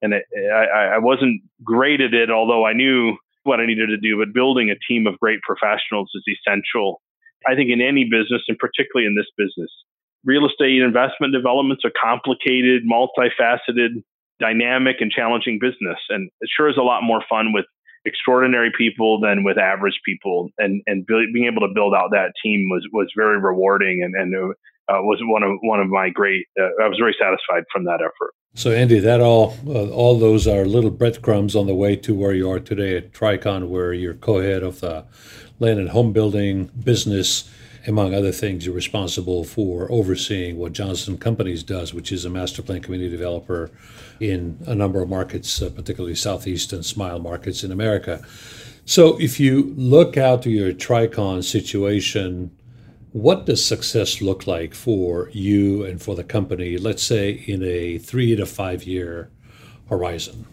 [0.01, 3.97] and it, I, I wasn't great at it, although I knew what I needed to
[3.97, 7.01] do, but building a team of great professionals is essential.
[7.47, 9.71] I think in any business, and particularly in this business,
[10.25, 14.03] real estate investment developments are complicated, multifaceted,
[14.39, 15.99] dynamic, and challenging business.
[16.09, 17.65] And it sure is a lot more fun with
[18.05, 20.49] extraordinary people than with average people.
[20.57, 24.53] And and being able to build out that team was was very rewarding and and
[24.89, 26.47] uh, was one of one of my great.
[26.59, 28.33] Uh, I was very satisfied from that effort.
[28.55, 32.33] So Andy, that all uh, all those are little breadcrumbs on the way to where
[32.33, 35.05] you are today at Tricon, where you're co-head of the
[35.59, 37.49] land and home building business
[37.87, 42.61] among other things, you're responsible for overseeing what Johnson Companies does, which is a master
[42.61, 43.71] plan community developer
[44.19, 48.21] in a number of markets, uh, particularly Southeast and Smile markets in America.
[48.85, 52.51] So, if you look out to your Tricon situation,
[53.11, 57.97] what does success look like for you and for the company, let's say in a
[57.97, 59.31] three to five year
[59.89, 60.45] horizon?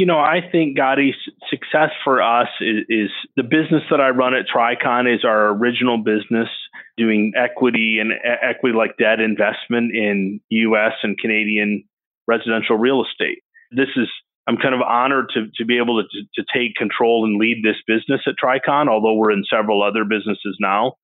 [0.00, 1.14] you know, I think Gadi
[1.50, 5.98] success for us is, is, the business that I run at Tricon is our original
[5.98, 6.48] business
[6.96, 10.92] doing equity and equity like debt investment in U.S.
[11.02, 11.84] and Canadian
[12.26, 13.42] residential real estate.
[13.72, 14.08] This is
[14.48, 17.76] I'm kind of honored to to be able to to take control and lead this
[17.86, 20.94] business at Tricon, although we're in several other businesses now.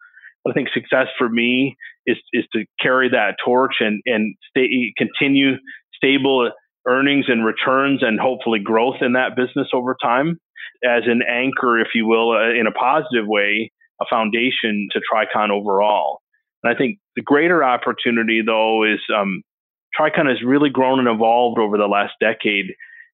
[0.48, 5.56] I think success for me is is to carry that torch and and stay continue
[5.94, 6.50] stable
[6.86, 10.38] earnings and returns and hopefully growth in that business over time
[10.84, 15.50] as an anchor, if you will, uh, in a positive way, a foundation to Tricon
[15.50, 16.20] overall.
[16.62, 19.42] And I think the greater opportunity, though, is um,
[19.98, 22.66] Tricon has really grown and evolved over the last decade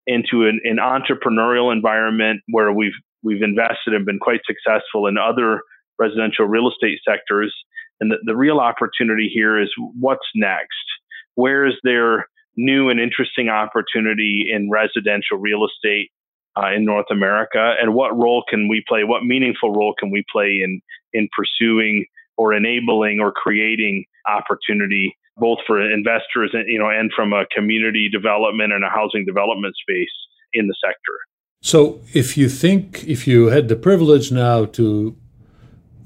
[0.06, 2.92] into an, an entrepreneurial environment where we've
[3.22, 5.62] we've invested and been quite successful in other
[6.02, 7.54] residential real estate sectors.
[8.00, 10.86] And the, the real opportunity here is what's next?
[11.34, 16.10] Where is there new and interesting opportunity in residential real estate
[16.56, 19.04] uh, in North America, and what role can we play?
[19.04, 20.80] What meaningful role can we play in
[21.12, 22.04] in pursuing
[22.36, 28.08] or enabling or creating opportunity, both for investors and you know, and from a community
[28.10, 30.12] development and a housing development space
[30.52, 31.16] in the sector.
[31.62, 35.16] So, if you think, if you had the privilege now to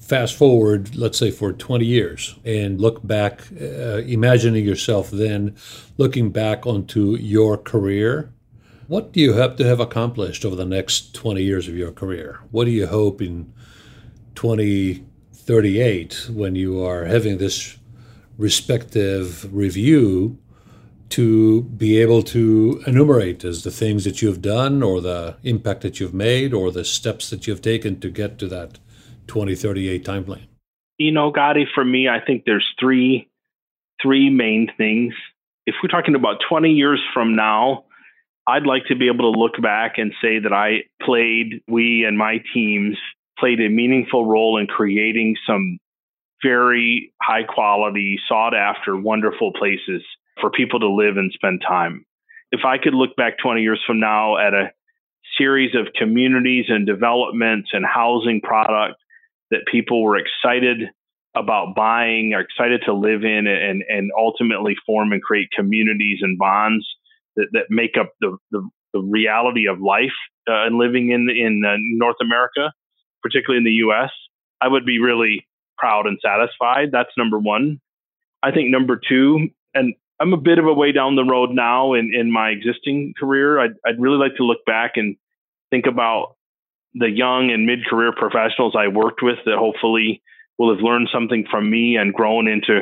[0.07, 5.57] fast forward, let's say for 20 years, and look back, uh, imagining yourself then
[5.99, 8.33] looking back onto your career,
[8.87, 12.39] what do you hope to have accomplished over the next 20 years of your career?
[12.53, 13.53] What do you hope in
[14.37, 17.77] 2038 when you are having this
[18.39, 20.39] respective review
[21.09, 25.99] to be able to enumerate as the things that you've done or the impact that
[25.99, 28.79] you've made or the steps that you've taken to get to that
[29.27, 30.47] 2038 timeline?
[30.99, 33.29] You know, Gadi, for me, I think there's three
[34.03, 35.15] three main things.
[35.67, 37.85] If we're talking about 20 years from now,
[38.47, 42.17] I'd like to be able to look back and say that I played, we and
[42.17, 42.97] my teams
[43.39, 45.79] played a meaningful role in creating some
[46.43, 50.03] very high quality, sought after, wonderful places
[50.41, 52.05] for people to live and spend time.
[52.53, 54.71] If I could look back 20 years from now at a
[55.37, 59.01] series of communities and developments and housing product
[59.51, 60.89] that people were excited
[61.35, 66.39] about buying, are excited to live in, and and ultimately form and create communities and
[66.39, 66.87] bonds
[67.37, 70.17] that, that make up the, the, the reality of life
[70.49, 72.73] uh, and living in in uh, North America,
[73.23, 74.11] particularly in the U.S.
[74.61, 76.89] I would be really proud and satisfied.
[76.93, 77.81] That's number one.
[78.43, 81.93] I think number two, and I'm a bit of a way down the road now
[81.93, 83.61] in, in my existing career.
[83.61, 85.17] I'd, I'd really like to look back and
[85.71, 86.36] think about
[86.99, 90.23] the young and mid career professionals I worked with that hopefully
[90.59, 92.81] will have learned something from me and grown into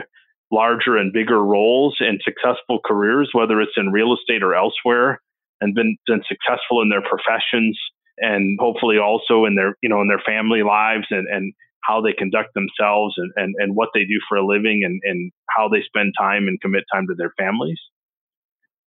[0.51, 5.21] larger and bigger roles and successful careers, whether it's in real estate or elsewhere,
[5.61, 7.79] and been, been successful in their professions
[8.19, 11.53] and hopefully also in their you know in their family lives and, and
[11.83, 15.33] how they conduct themselves and, and, and what they do for a living and, and
[15.51, 17.79] how they spend time and commit time to their families.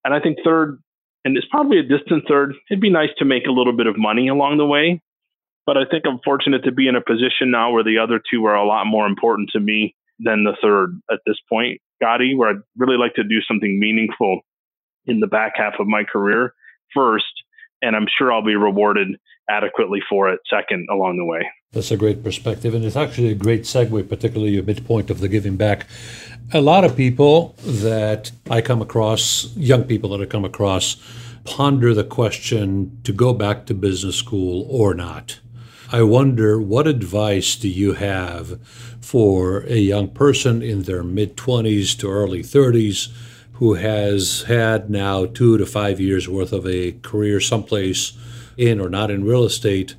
[0.03, 0.82] And I think third,
[1.23, 3.97] and it's probably a distant third, it'd be nice to make a little bit of
[3.97, 5.01] money along the way.
[5.68, 8.45] But I think I'm fortunate to be in a position now where the other two
[8.45, 12.49] are a lot more important to me than the third at this point, Gadi, where
[12.49, 14.39] I'd really like to do something meaningful
[15.05, 16.53] in the back half of my career
[16.95, 17.26] first.
[17.82, 19.18] And I'm sure I'll be rewarded
[19.49, 21.45] adequately for it second along the way.
[21.74, 22.74] That's a great perspective.
[22.74, 25.86] And it's actually a great segue, particularly your midpoint of the giving back.
[26.53, 30.95] A lot of people that I come across, young people that I come across,
[31.43, 35.39] ponder the question to go back to business school or not.
[35.89, 38.59] I wonder what advice do you have
[38.99, 43.07] for a young person in their mid 20s to early 30s
[43.53, 48.11] who has had now two to five years worth of a career someplace
[48.57, 49.95] in or not in real estate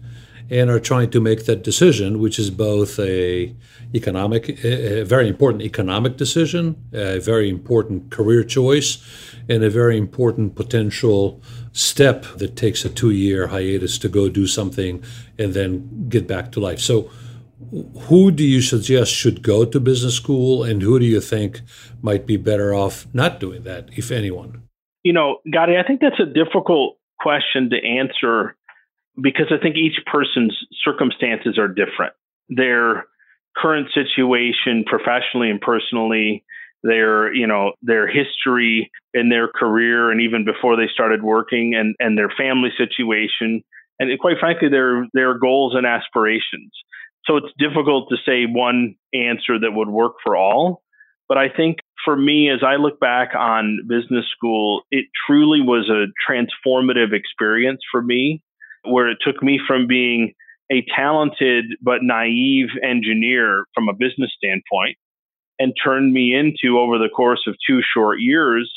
[0.50, 3.54] and are trying to make that decision, which is both a
[3.94, 8.98] economic, a very important economic decision, a very important career choice,
[9.48, 11.42] and a very important potential
[11.78, 15.02] step that takes a two-year hiatus to go do something
[15.38, 16.80] and then get back to life.
[16.80, 17.10] So,
[18.02, 21.60] who do you suggest should go to business school, and who do you think
[22.02, 24.62] might be better off not doing that, if anyone?
[25.02, 28.56] You know, Gadi, I think that's a difficult question to answer
[29.20, 32.14] because I think each person's circumstances are different.
[32.48, 33.06] Their
[33.56, 36.44] current situation, professionally and personally,
[36.82, 41.94] their you know their history and their career and even before they started working and
[41.98, 43.62] and their family situation.
[44.00, 46.70] And quite frankly their their goals and aspirations.
[47.24, 50.82] So it's difficult to say one answer that would work for all.
[51.28, 55.90] But i think for me as i look back on business school it truly was
[55.90, 58.42] a transformative experience for me
[58.84, 60.32] where it took me from being
[60.70, 64.96] a talented but naive engineer from a business standpoint
[65.58, 68.70] and turned me into, over the course of two short years,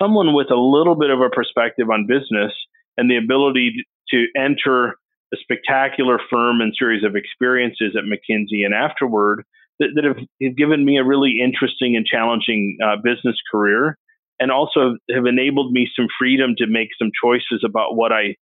[0.00, 2.52] someone with a little bit of a perspective on business
[2.96, 4.96] and the ability to enter
[5.32, 9.44] a spectacular firm and series of experiences at McKinsey and afterward
[9.78, 13.98] that, that have, have, given me a really interesting and challenging uh, business career
[14.38, 18.36] and also have enabled me some freedom to make some choices about what I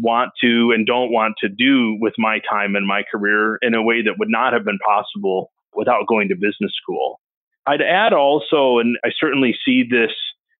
[0.00, 3.82] want to and don't want to do with my time and my career in a
[3.82, 7.20] way that would not have been possible without going to business school.
[7.68, 10.12] I'd add also, and I certainly see this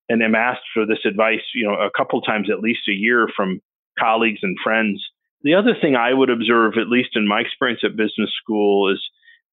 [0.09, 3.27] and am asked for this advice, you know, a couple times at least a year
[3.35, 3.61] from
[3.97, 5.03] colleagues and friends.
[5.41, 9.01] The other thing I would observe, at least in my experience at business school, is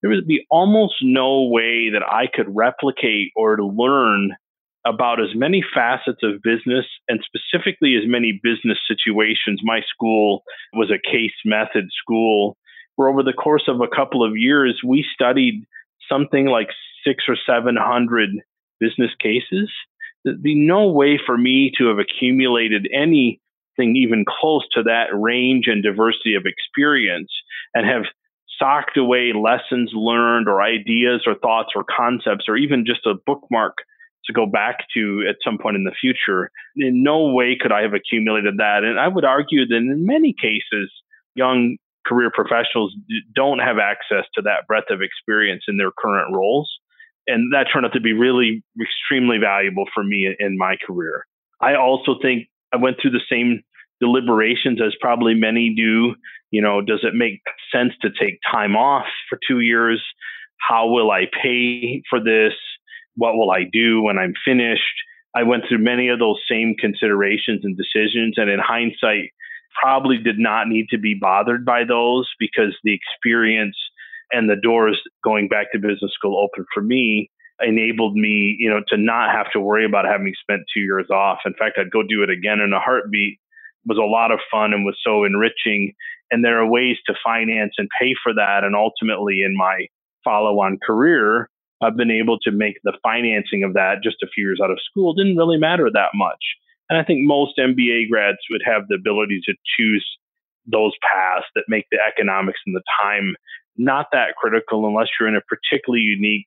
[0.03, 4.33] there would be almost no way that I could replicate or learn
[4.85, 9.61] about as many facets of business and specifically as many business situations.
[9.65, 10.43] My school
[10.75, 12.57] was a case method school
[12.97, 15.65] where over the course of a couple of years, we studied
[16.09, 16.69] something like
[17.07, 18.31] six or 700
[18.81, 19.71] business cases.
[20.25, 23.41] There'd be no way for me to have accumulated anything
[23.79, 27.31] even close to that range and diversity of experience
[27.75, 28.05] and have
[28.59, 33.75] socked away lessons learned or ideas or thoughts or concepts or even just a bookmark
[34.25, 36.51] to go back to at some point in the future.
[36.77, 38.83] In no way could I have accumulated that.
[38.83, 40.91] And I would argue that in many cases,
[41.35, 41.77] young
[42.07, 42.95] career professionals
[43.35, 46.71] don't have access to that breadth of experience in their current roles.
[47.27, 51.27] And that turned out to be really extremely valuable for me in my career.
[51.61, 53.63] I also think I went through the same
[54.01, 56.15] deliberations as probably many do.
[56.51, 57.41] You know, does it make
[57.75, 60.03] sense to take time off for two years?
[60.59, 62.53] How will I pay for this?
[63.17, 64.83] What will I do when I'm finished?
[65.35, 68.35] I went through many of those same considerations and decisions.
[68.37, 69.31] And in hindsight,
[69.83, 73.77] probably did not need to be bothered by those because the experience
[74.33, 78.81] and the doors going back to business school open for me enabled me, you know,
[78.89, 81.39] to not have to worry about having spent two years off.
[81.47, 83.35] In fact, I'd go do it again in a heartbeat.
[83.35, 85.95] It was a lot of fun and was so enriching.
[86.31, 88.65] And there are ways to finance and pay for that.
[88.65, 89.87] And ultimately, in my
[90.25, 91.49] follow on career,
[91.81, 94.79] I've been able to make the financing of that just a few years out of
[94.83, 96.43] school didn't really matter that much.
[96.89, 100.07] And I think most MBA grads would have the ability to choose
[100.67, 103.37] those paths that make the economics and the time
[103.79, 106.47] not that critical unless you're in a particularly unique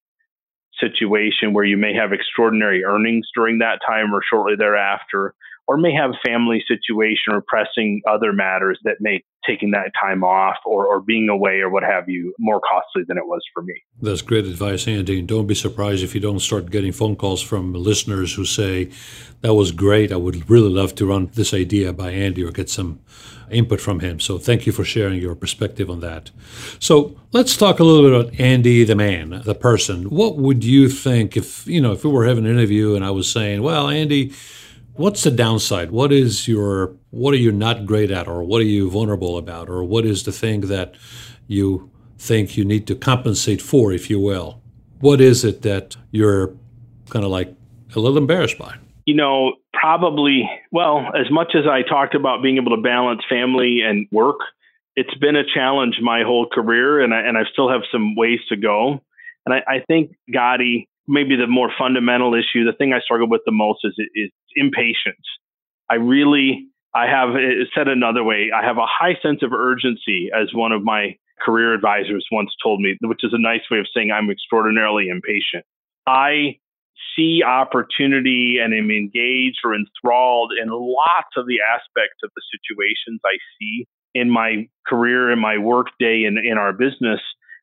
[0.80, 5.34] situation where you may have extraordinary earnings during that time or shortly thereafter,
[5.70, 10.24] or may have a family situation or pressing other matters that make taking that time
[10.24, 13.62] off or, or being away or what have you more costly than it was for
[13.62, 13.76] me.
[14.02, 15.20] That's great advice, Andy.
[15.20, 18.90] And don't be surprised if you don't start getting phone calls from listeners who say,
[19.42, 20.12] That was great.
[20.12, 23.00] I would really love to run this idea by Andy or get some
[23.52, 24.20] input from him.
[24.20, 26.32] So thank you for sharing your perspective on that.
[26.80, 30.10] So let's talk a little bit about Andy the man, the person.
[30.10, 33.12] What would you think if, you know, if we were having an interview and I
[33.12, 34.34] was saying, Well, Andy,
[35.00, 35.92] what's the downside?
[35.92, 39.70] What is your what are you not great at or what are you vulnerable about
[39.70, 40.96] or what is the thing that
[41.48, 44.62] you think you need to compensate for, if you will?
[45.00, 46.54] What is it that you're
[47.10, 47.56] kind of like
[47.96, 48.76] a little embarrassed by?
[49.06, 53.80] You know, probably well, as much as I talked about being able to balance family
[53.82, 54.40] and work,
[54.98, 58.40] it's been a challenge my whole career and I and I still have some ways
[58.50, 59.02] to go.
[59.46, 63.42] And I, I think Gadi, maybe the more fundamental issue, the thing I struggle with
[63.46, 65.26] the most is, is impatience.
[65.90, 67.30] I really, I have
[67.76, 71.74] said another way, I have a high sense of urgency, as one of my career
[71.74, 75.66] advisors once told me, which is a nice way of saying I'm extraordinarily impatient.
[76.06, 76.60] I
[77.16, 83.20] see opportunity and am engaged or enthralled in lots of the aspects of the situations
[83.26, 87.20] I see in my career, in my work day, in, in our business.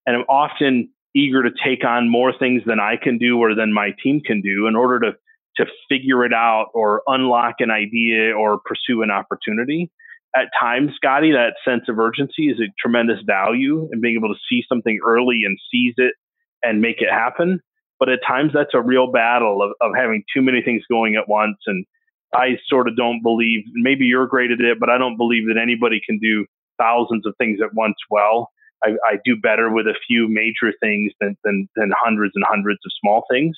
[0.06, 3.72] And I'm often eager to take on more things than I can do or than
[3.72, 5.16] my team can do in order to
[5.58, 9.90] to figure it out or unlock an idea or pursue an opportunity.
[10.34, 14.40] At times, Gadi, that sense of urgency is a tremendous value in being able to
[14.50, 16.14] see something early and seize it
[16.62, 17.60] and make it happen.
[17.98, 21.28] But at times, that's a real battle of, of having too many things going at
[21.28, 21.56] once.
[21.66, 21.86] And
[22.34, 25.58] I sort of don't believe, maybe you're great at it, but I don't believe that
[25.60, 26.44] anybody can do
[26.78, 28.50] thousands of things at once well.
[28.84, 32.80] I, I do better with a few major things than, than, than hundreds and hundreds
[32.84, 33.56] of small things.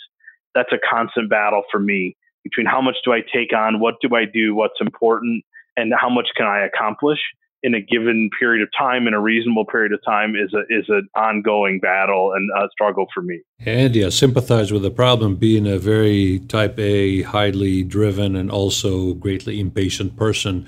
[0.59, 4.17] That's a constant battle for me between how much do I take on, what do
[4.17, 5.45] I do, what's important,
[5.77, 7.21] and how much can I accomplish
[7.63, 10.87] in a given period of time in a reasonable period of time is a is
[10.89, 13.41] an ongoing battle and a struggle for me.
[13.65, 19.15] Andy, I sympathize with the problem being a very type A, highly driven and also
[19.15, 20.67] greatly impatient person.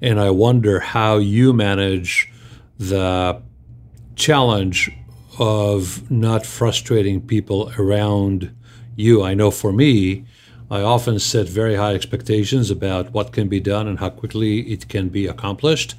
[0.00, 2.30] And I wonder how you manage
[2.78, 3.42] the
[4.14, 4.90] challenge
[5.38, 8.54] of not frustrating people around
[8.96, 9.22] you.
[9.22, 10.24] I know for me,
[10.68, 14.88] I often set very high expectations about what can be done and how quickly it
[14.88, 15.94] can be accomplished.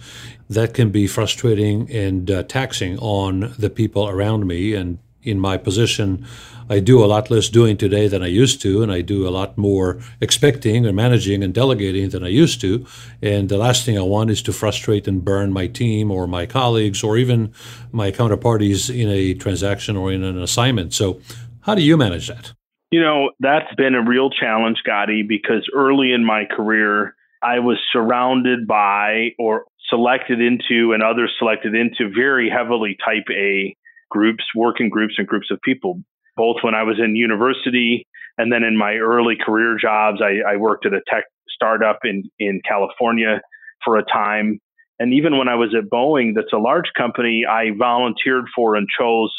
[0.50, 4.74] That can be frustrating and uh, taxing on the people around me.
[4.74, 6.26] And in my position,
[6.70, 9.32] I do a lot less doing today than I used to, and I do a
[9.32, 12.86] lot more expecting and managing and delegating than I used to.
[13.22, 16.46] And the last thing I want is to frustrate and burn my team or my
[16.46, 17.54] colleagues or even
[17.94, 20.94] my counterparties in a transaction or in an assignment.
[20.94, 21.22] So,
[21.62, 22.54] how do you manage that?
[22.90, 27.78] You know, that's been a real challenge, Gadi, because early in my career, I was
[27.92, 33.76] surrounded by or selected into and others selected into very heavily type A
[34.10, 36.02] groups, working groups, and groups of people.
[36.38, 38.06] Both when I was in university
[38.38, 42.24] and then in my early career jobs, I, I worked at a tech startup in,
[42.40, 43.42] in California
[43.84, 44.60] for a time.
[45.00, 48.88] And even when I was at Boeing, that's a large company, I volunteered for and
[49.00, 49.34] chose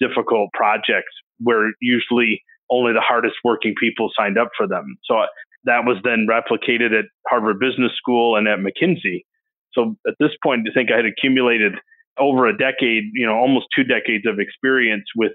[0.00, 4.96] difficult projects where usually only the hardest working people signed up for them.
[5.04, 5.14] So
[5.64, 9.24] that was then replicated at Harvard Business School and at McKinsey.
[9.72, 11.74] So at this point, I think I had accumulated
[12.18, 15.32] over a decade, you know, almost two decades of experience with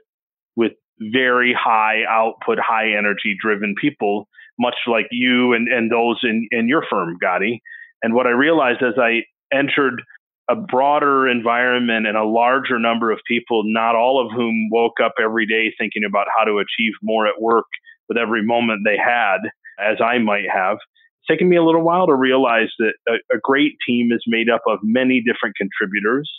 [0.56, 4.28] with very high output, high energy driven people,
[4.58, 7.62] much like you and, and those in, in your firm, Gadi.
[8.02, 9.24] And what I realized as I
[9.54, 10.02] entered
[10.50, 15.14] a broader environment and a larger number of people, not all of whom woke up
[15.22, 17.66] every day thinking about how to achieve more at work
[18.08, 19.38] with every moment they had,
[19.80, 20.78] as I might have.
[20.78, 24.50] It's taken me a little while to realize that a, a great team is made
[24.50, 26.30] up of many different contributors,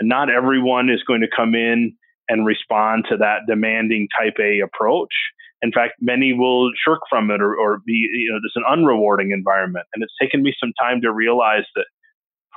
[0.00, 1.96] and not everyone is going to come in
[2.28, 5.14] and respond to that demanding type A approach.
[5.62, 9.32] In fact, many will shirk from it or, or be, you know, there's an unrewarding
[9.32, 9.86] environment.
[9.94, 11.86] And it's taken me some time to realize that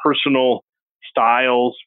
[0.03, 0.65] personal
[1.09, 1.77] styles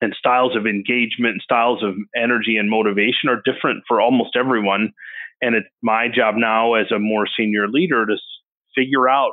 [0.00, 4.92] and styles of engagement and styles of energy and motivation are different for almost everyone.
[5.40, 8.16] And it's my job now as a more senior leader to
[8.74, 9.32] figure out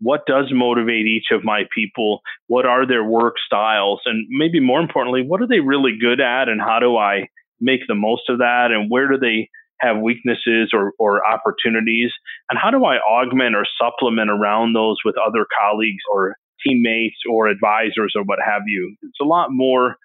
[0.00, 2.20] what does motivate each of my people?
[2.46, 4.00] What are their work styles?
[4.06, 6.48] And maybe more importantly, what are they really good at?
[6.48, 7.28] And how do I
[7.60, 8.68] make the most of that?
[8.70, 12.10] And where do they have weaknesses or, or opportunities?
[12.48, 16.36] And how do I augment or supplement around those with other colleagues or
[16.66, 18.96] teammates or advisors or what have you.
[19.02, 19.96] It's a lot more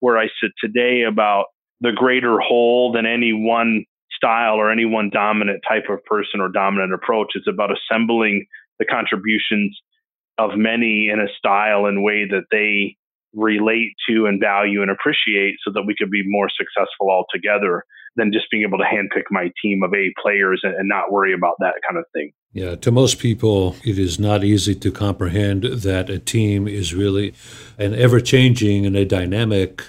[0.00, 1.46] where I sit today about
[1.80, 3.84] the greater whole than any one
[4.14, 7.32] style or any one dominant type of person or dominant approach.
[7.34, 8.46] It's about assembling
[8.78, 9.78] the contributions
[10.38, 12.96] of many in a style and way that they
[13.34, 17.84] relate to and value and appreciate so that we could be more successful all together
[18.16, 21.34] than just being able to handpick my team of A players and, and not worry
[21.34, 22.32] about that kind of thing.
[22.54, 27.34] Yeah, to most people, it is not easy to comprehend that a team is really
[27.78, 29.82] an ever changing and a dynamic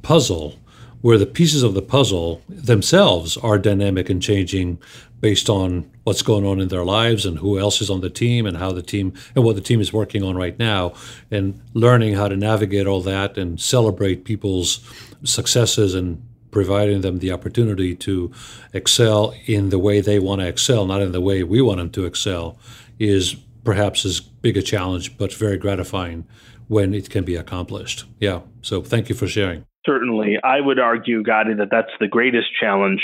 [0.00, 0.58] puzzle
[1.02, 4.78] where the pieces of the puzzle themselves are dynamic and changing
[5.20, 8.46] based on what's going on in their lives and who else is on the team
[8.46, 10.94] and how the team and what the team is working on right now
[11.30, 14.80] and learning how to navigate all that and celebrate people's
[15.24, 18.32] successes and providing them the opportunity to
[18.72, 21.90] excel in the way they want to excel not in the way we want them
[21.90, 22.58] to excel
[22.98, 23.34] is
[23.64, 26.26] perhaps as big a challenge but very gratifying
[26.68, 28.04] when it can be accomplished.
[28.20, 29.64] Yeah so thank you for sharing.
[29.86, 30.38] Certainly.
[30.44, 33.00] I would argue Gadi that that's the greatest challenge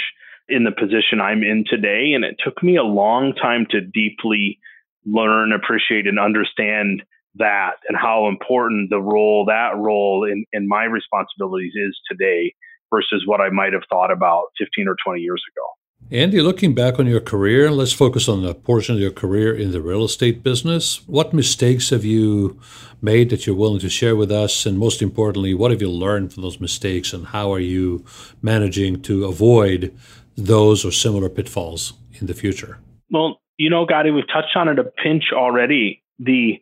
[0.48, 2.12] in the position I'm in today.
[2.14, 4.58] And it took me a long time to deeply
[5.06, 7.02] learn, appreciate, and understand
[7.36, 12.54] that and how important the role, that role in, in my responsibilities is today
[12.90, 15.66] versus what I might have thought about 15 or 20 years ago.
[16.10, 19.72] Andy, looking back on your career, let's focus on the portion of your career in
[19.72, 21.06] the real estate business.
[21.08, 22.60] What mistakes have you
[23.00, 24.66] made that you're willing to share with us?
[24.66, 28.04] And most importantly, what have you learned from those mistakes and how are you
[28.42, 29.96] managing to avoid
[30.36, 32.78] those or similar pitfalls in the future?
[33.10, 36.02] Well, you know, Gadi, we've touched on it a pinch already.
[36.18, 36.60] The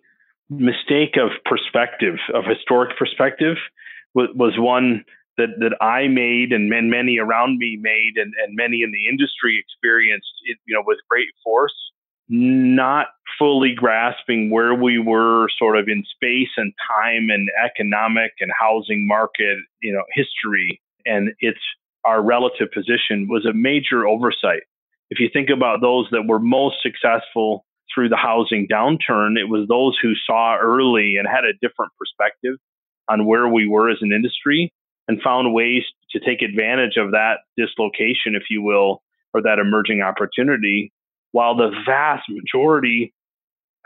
[0.50, 3.56] mistake of perspective, of historic perspective,
[4.14, 5.04] was, was one
[5.38, 9.58] that, that I made and many around me made and, and many in the industry
[9.58, 11.74] experienced, it, you know, with great force,
[12.28, 13.06] not
[13.38, 19.06] fully grasping where we were sort of in space and time and economic and housing
[19.06, 21.58] market, you know, history and its
[22.04, 24.62] our relative position was a major oversight.
[25.10, 27.64] If you think about those that were most successful
[27.94, 32.56] through the housing downturn, it was those who saw early and had a different perspective
[33.08, 34.72] on where we were as an industry
[35.08, 39.02] and found ways to take advantage of that dislocation, if you will,
[39.34, 40.92] or that emerging opportunity,
[41.32, 43.12] while the vast majority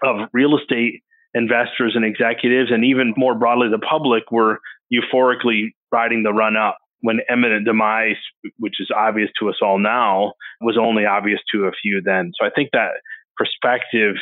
[0.03, 1.03] of real estate
[1.35, 4.59] investors and executives, and even more broadly the public, were
[4.93, 8.17] euphorically riding the run up when imminent demise,
[8.59, 12.33] which is obvious to us all now, was only obvious to a few then.
[12.39, 12.93] So I think that
[13.37, 14.17] perspective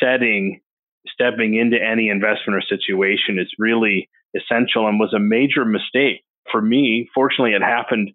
[0.00, 0.60] setting,
[1.08, 4.08] stepping into any investment or situation is really
[4.38, 7.08] essential and was a major mistake for me.
[7.14, 8.10] Fortunately, it happened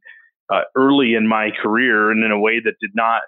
[0.51, 3.21] uh, early in my career and in a way that did not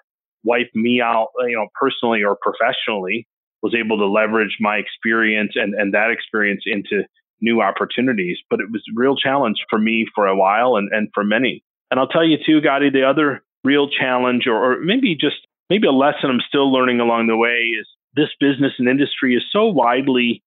[0.44, 3.26] wipe me out, you know, personally or professionally.
[3.62, 7.04] Was able to leverage my experience and, and that experience into
[7.40, 8.38] new opportunities.
[8.48, 11.64] But it was a real challenge for me for a while and, and for many.
[11.90, 15.36] And I'll tell you too, Gadi, the other real challenge or, or maybe just
[15.68, 19.42] maybe a lesson I'm still learning along the way is this business and industry is
[19.50, 20.42] so widely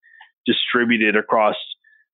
[0.45, 1.56] distributed across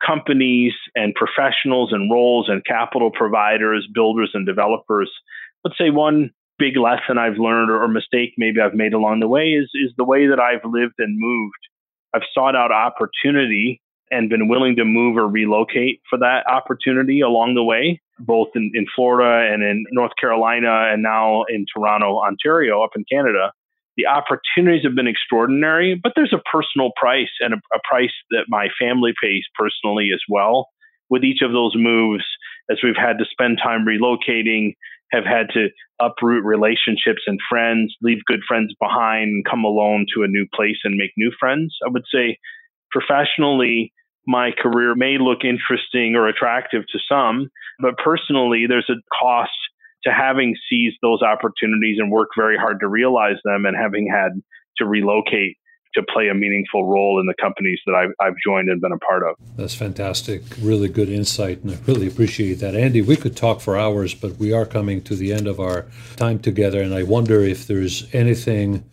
[0.06, 5.12] companies and professionals and roles and capital providers, builders and developers.
[5.64, 9.52] Let's say one big lesson I've learned or, mistake maybe I've made along the way
[9.52, 11.54] is is the way that I've lived and moved.
[12.14, 13.82] I've sought out opportunity
[14.12, 18.72] and been willing to move or relocate for that opportunity along the way, both in,
[18.74, 23.52] in Florida and in North Carolina and now in Toronto, Ontario, up in Canada.
[23.98, 28.46] The opportunities have been extraordinary, but there's a personal price and a, a price that
[28.48, 30.70] my family pays personally as well.
[31.10, 32.26] With each of those moves,
[32.70, 34.74] as we've had to spend time relocating,
[35.12, 35.70] have had to
[36.02, 40.96] uproot relationships and friends, leave good friends behind, come alone to a new place and
[40.96, 41.78] make new friends.
[41.86, 42.38] I would say
[42.92, 43.94] professionally,
[44.28, 49.52] my career may look interesting or attractive to some, but personally, there's a cost
[50.06, 54.42] to having seized those opportunities and worked very hard to realize them and having had
[54.78, 55.58] to relocate
[55.96, 58.98] to play a meaningful role in the companies that I've, I've, joined and been a
[58.98, 59.36] part of.
[59.56, 60.42] That's fantastic.
[60.60, 62.76] Really good insight, and I really appreciate that.
[62.76, 65.86] Andy, we could talk for hours, but we are coming to the end of our
[66.18, 68.84] time together, and I wonder if there's anything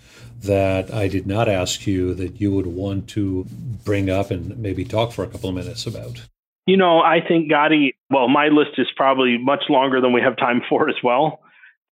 [0.42, 3.46] that I did not ask you that you would want to
[3.84, 6.22] bring up and maybe talk for a couple of minutes about?
[6.66, 10.36] You know, I think Gadi, well, my list is probably much longer than we have
[10.36, 11.40] time for as well.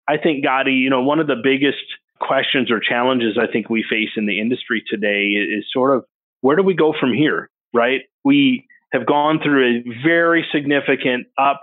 [0.09, 1.79] I think Gadi, you know, one of the biggest
[2.21, 6.05] questions or challenges I think we face in the industry today is sort of
[6.43, 8.03] where do we go from here, right?
[8.25, 11.61] We have gone through a very significant up,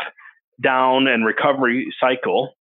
[0.61, 2.53] down, and recovery cycle.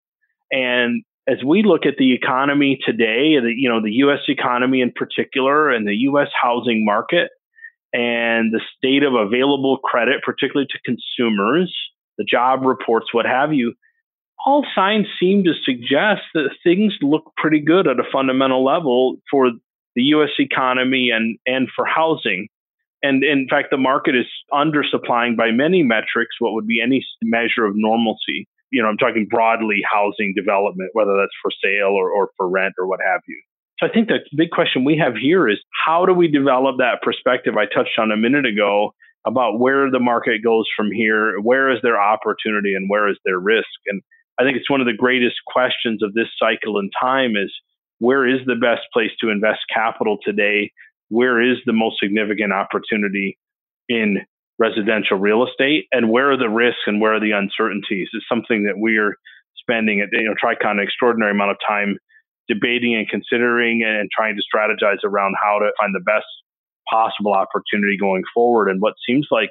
[0.50, 4.20] And as we look at the economy today, the, you know, the U.S.
[4.28, 6.28] economy in particular, and the U.S.
[6.40, 7.30] housing market,
[7.94, 11.72] and the state of available credit, particularly to consumers,
[12.18, 13.72] the job reports, what have you,
[14.44, 19.52] all signs seem to suggest that things look pretty good at a fundamental level for
[19.94, 20.30] the U.S.
[20.40, 22.48] economy and and for housing.
[23.00, 27.64] And in fact, the market is undersupplying by many metrics what would be any measure
[27.64, 28.48] of normalcy.
[28.72, 32.74] You know, I'm talking broadly housing development, whether that's for sale or, or for rent
[32.76, 33.40] or what have you.
[33.78, 37.02] So I think the big question we have here is how do we develop that
[37.02, 38.94] perspective I touched on a minute ago
[39.26, 43.38] about where the market goes from here, where is there opportunity and where is there
[43.38, 43.66] risk?
[43.86, 44.02] And
[44.38, 47.52] I think it's one of the greatest questions of this cycle in time is
[47.98, 50.72] where is the best place to invest capital today?
[51.08, 53.38] Where is the most significant opportunity
[53.88, 54.18] in
[54.58, 55.86] residential real estate?
[55.90, 58.08] And where are the risks and where are the uncertainties?
[58.12, 59.16] It's something that we're
[59.56, 61.98] spending at you know Tricon an extraordinary amount of time
[62.48, 66.26] debating and considering and trying to strategize around how to find the best
[66.90, 69.50] possible opportunity going forward and what seems like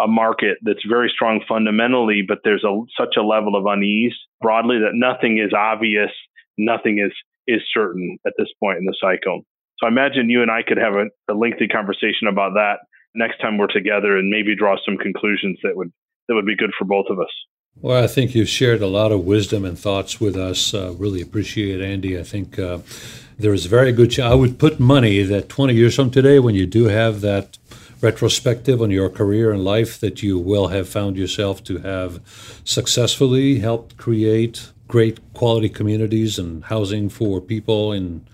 [0.00, 4.78] a market that's very strong fundamentally, but there's a, such a level of unease broadly
[4.78, 6.10] that nothing is obvious,
[6.56, 7.12] nothing is
[7.46, 9.40] is certain at this point in the cycle.
[9.78, 12.80] So I imagine you and I could have a, a lengthy conversation about that
[13.14, 15.90] next time we're together and maybe draw some conclusions that would
[16.28, 17.32] that would be good for both of us.
[17.80, 20.74] Well, I think you've shared a lot of wisdom and thoughts with us.
[20.74, 22.18] Uh, really appreciate it, Andy.
[22.18, 22.78] I think uh,
[23.38, 24.32] there is a very good chance.
[24.32, 27.56] I would put money that 20 years from today, when you do have that
[28.00, 32.20] retrospective on your career and life, that you will have found yourself to have
[32.64, 38.26] successfully helped create great quality communities and housing for people in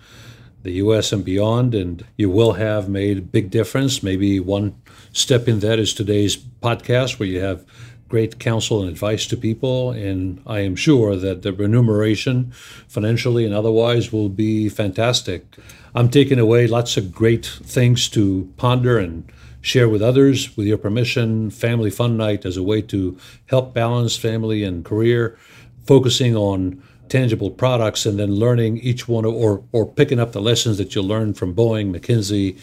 [0.63, 1.13] the U.S.
[1.13, 4.01] and beyond, and you will have made a big difference.
[4.01, 4.75] Maybe one
[5.13, 7.63] step in that is today's podcast, where you have
[8.07, 12.51] great counsel and advice to people, and I am sure that the remuneration,
[12.87, 15.57] financially and otherwise, will be fantastic.
[15.93, 19.31] I'm taking away lots of great things to ponder and
[19.61, 20.55] share with others.
[20.55, 25.37] With your permission, Family Fun Night as a way to help balance family and career
[25.85, 30.77] focusing on tangible products and then learning each one or or picking up the lessons
[30.77, 32.59] that you learned from Boeing, McKinsey,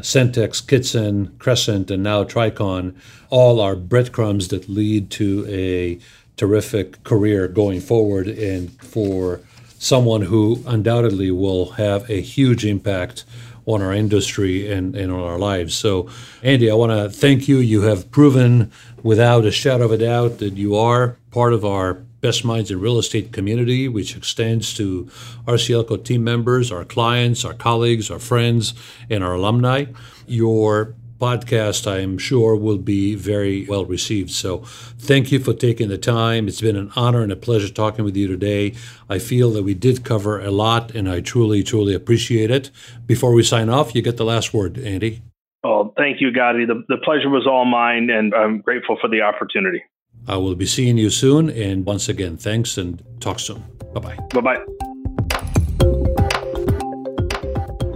[0.00, 2.94] Centex, Kitson, Crescent, and now Tricon,
[3.30, 5.98] all are breadcrumbs that lead to a
[6.36, 9.40] terrific career going forward and for
[9.78, 13.24] someone who undoubtedly will have a huge impact
[13.66, 15.74] on our industry and, and on our lives.
[15.74, 16.08] So,
[16.42, 17.58] Andy, I want to thank you.
[17.58, 18.70] You have proven
[19.02, 22.80] without a shadow of a doubt that you are part of our Best Minds in
[22.80, 25.04] Real Estate community, which extends to
[25.46, 28.72] RCLCO team members, our clients, our colleagues, our friends,
[29.10, 29.84] and our alumni.
[30.26, 34.30] Your podcast, I am sure, will be very well received.
[34.30, 34.60] So
[34.98, 36.48] thank you for taking the time.
[36.48, 38.72] It's been an honor and a pleasure talking with you today.
[39.10, 42.70] I feel that we did cover a lot, and I truly, truly appreciate it.
[43.06, 45.20] Before we sign off, you get the last word, Andy.
[45.62, 46.64] Oh, thank you, Gadi.
[46.64, 49.82] The, the pleasure was all mine, and I'm grateful for the opportunity.
[50.26, 51.50] I will be seeing you soon.
[51.50, 53.62] And once again, thanks and talk soon.
[53.92, 54.18] Bye bye.
[54.32, 54.60] Bye bye.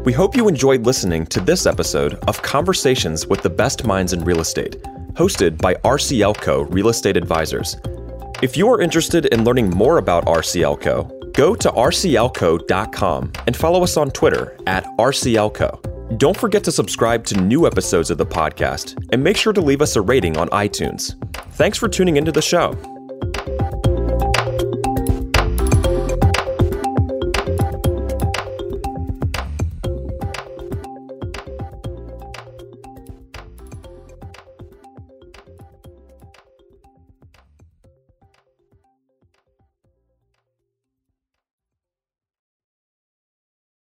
[0.05, 4.25] We hope you enjoyed listening to this episode of Conversations with the Best Minds in
[4.25, 7.77] Real Estate, hosted by RCLCO Real Estate Advisors.
[8.41, 13.97] If you are interested in learning more about RCLCO, go to rclco.com and follow us
[13.97, 16.19] on Twitter at RCLCO.
[16.19, 19.81] Don't forget to subscribe to new episodes of the podcast and make sure to leave
[19.81, 21.15] us a rating on iTunes.
[21.53, 22.98] Thanks for tuning into the show.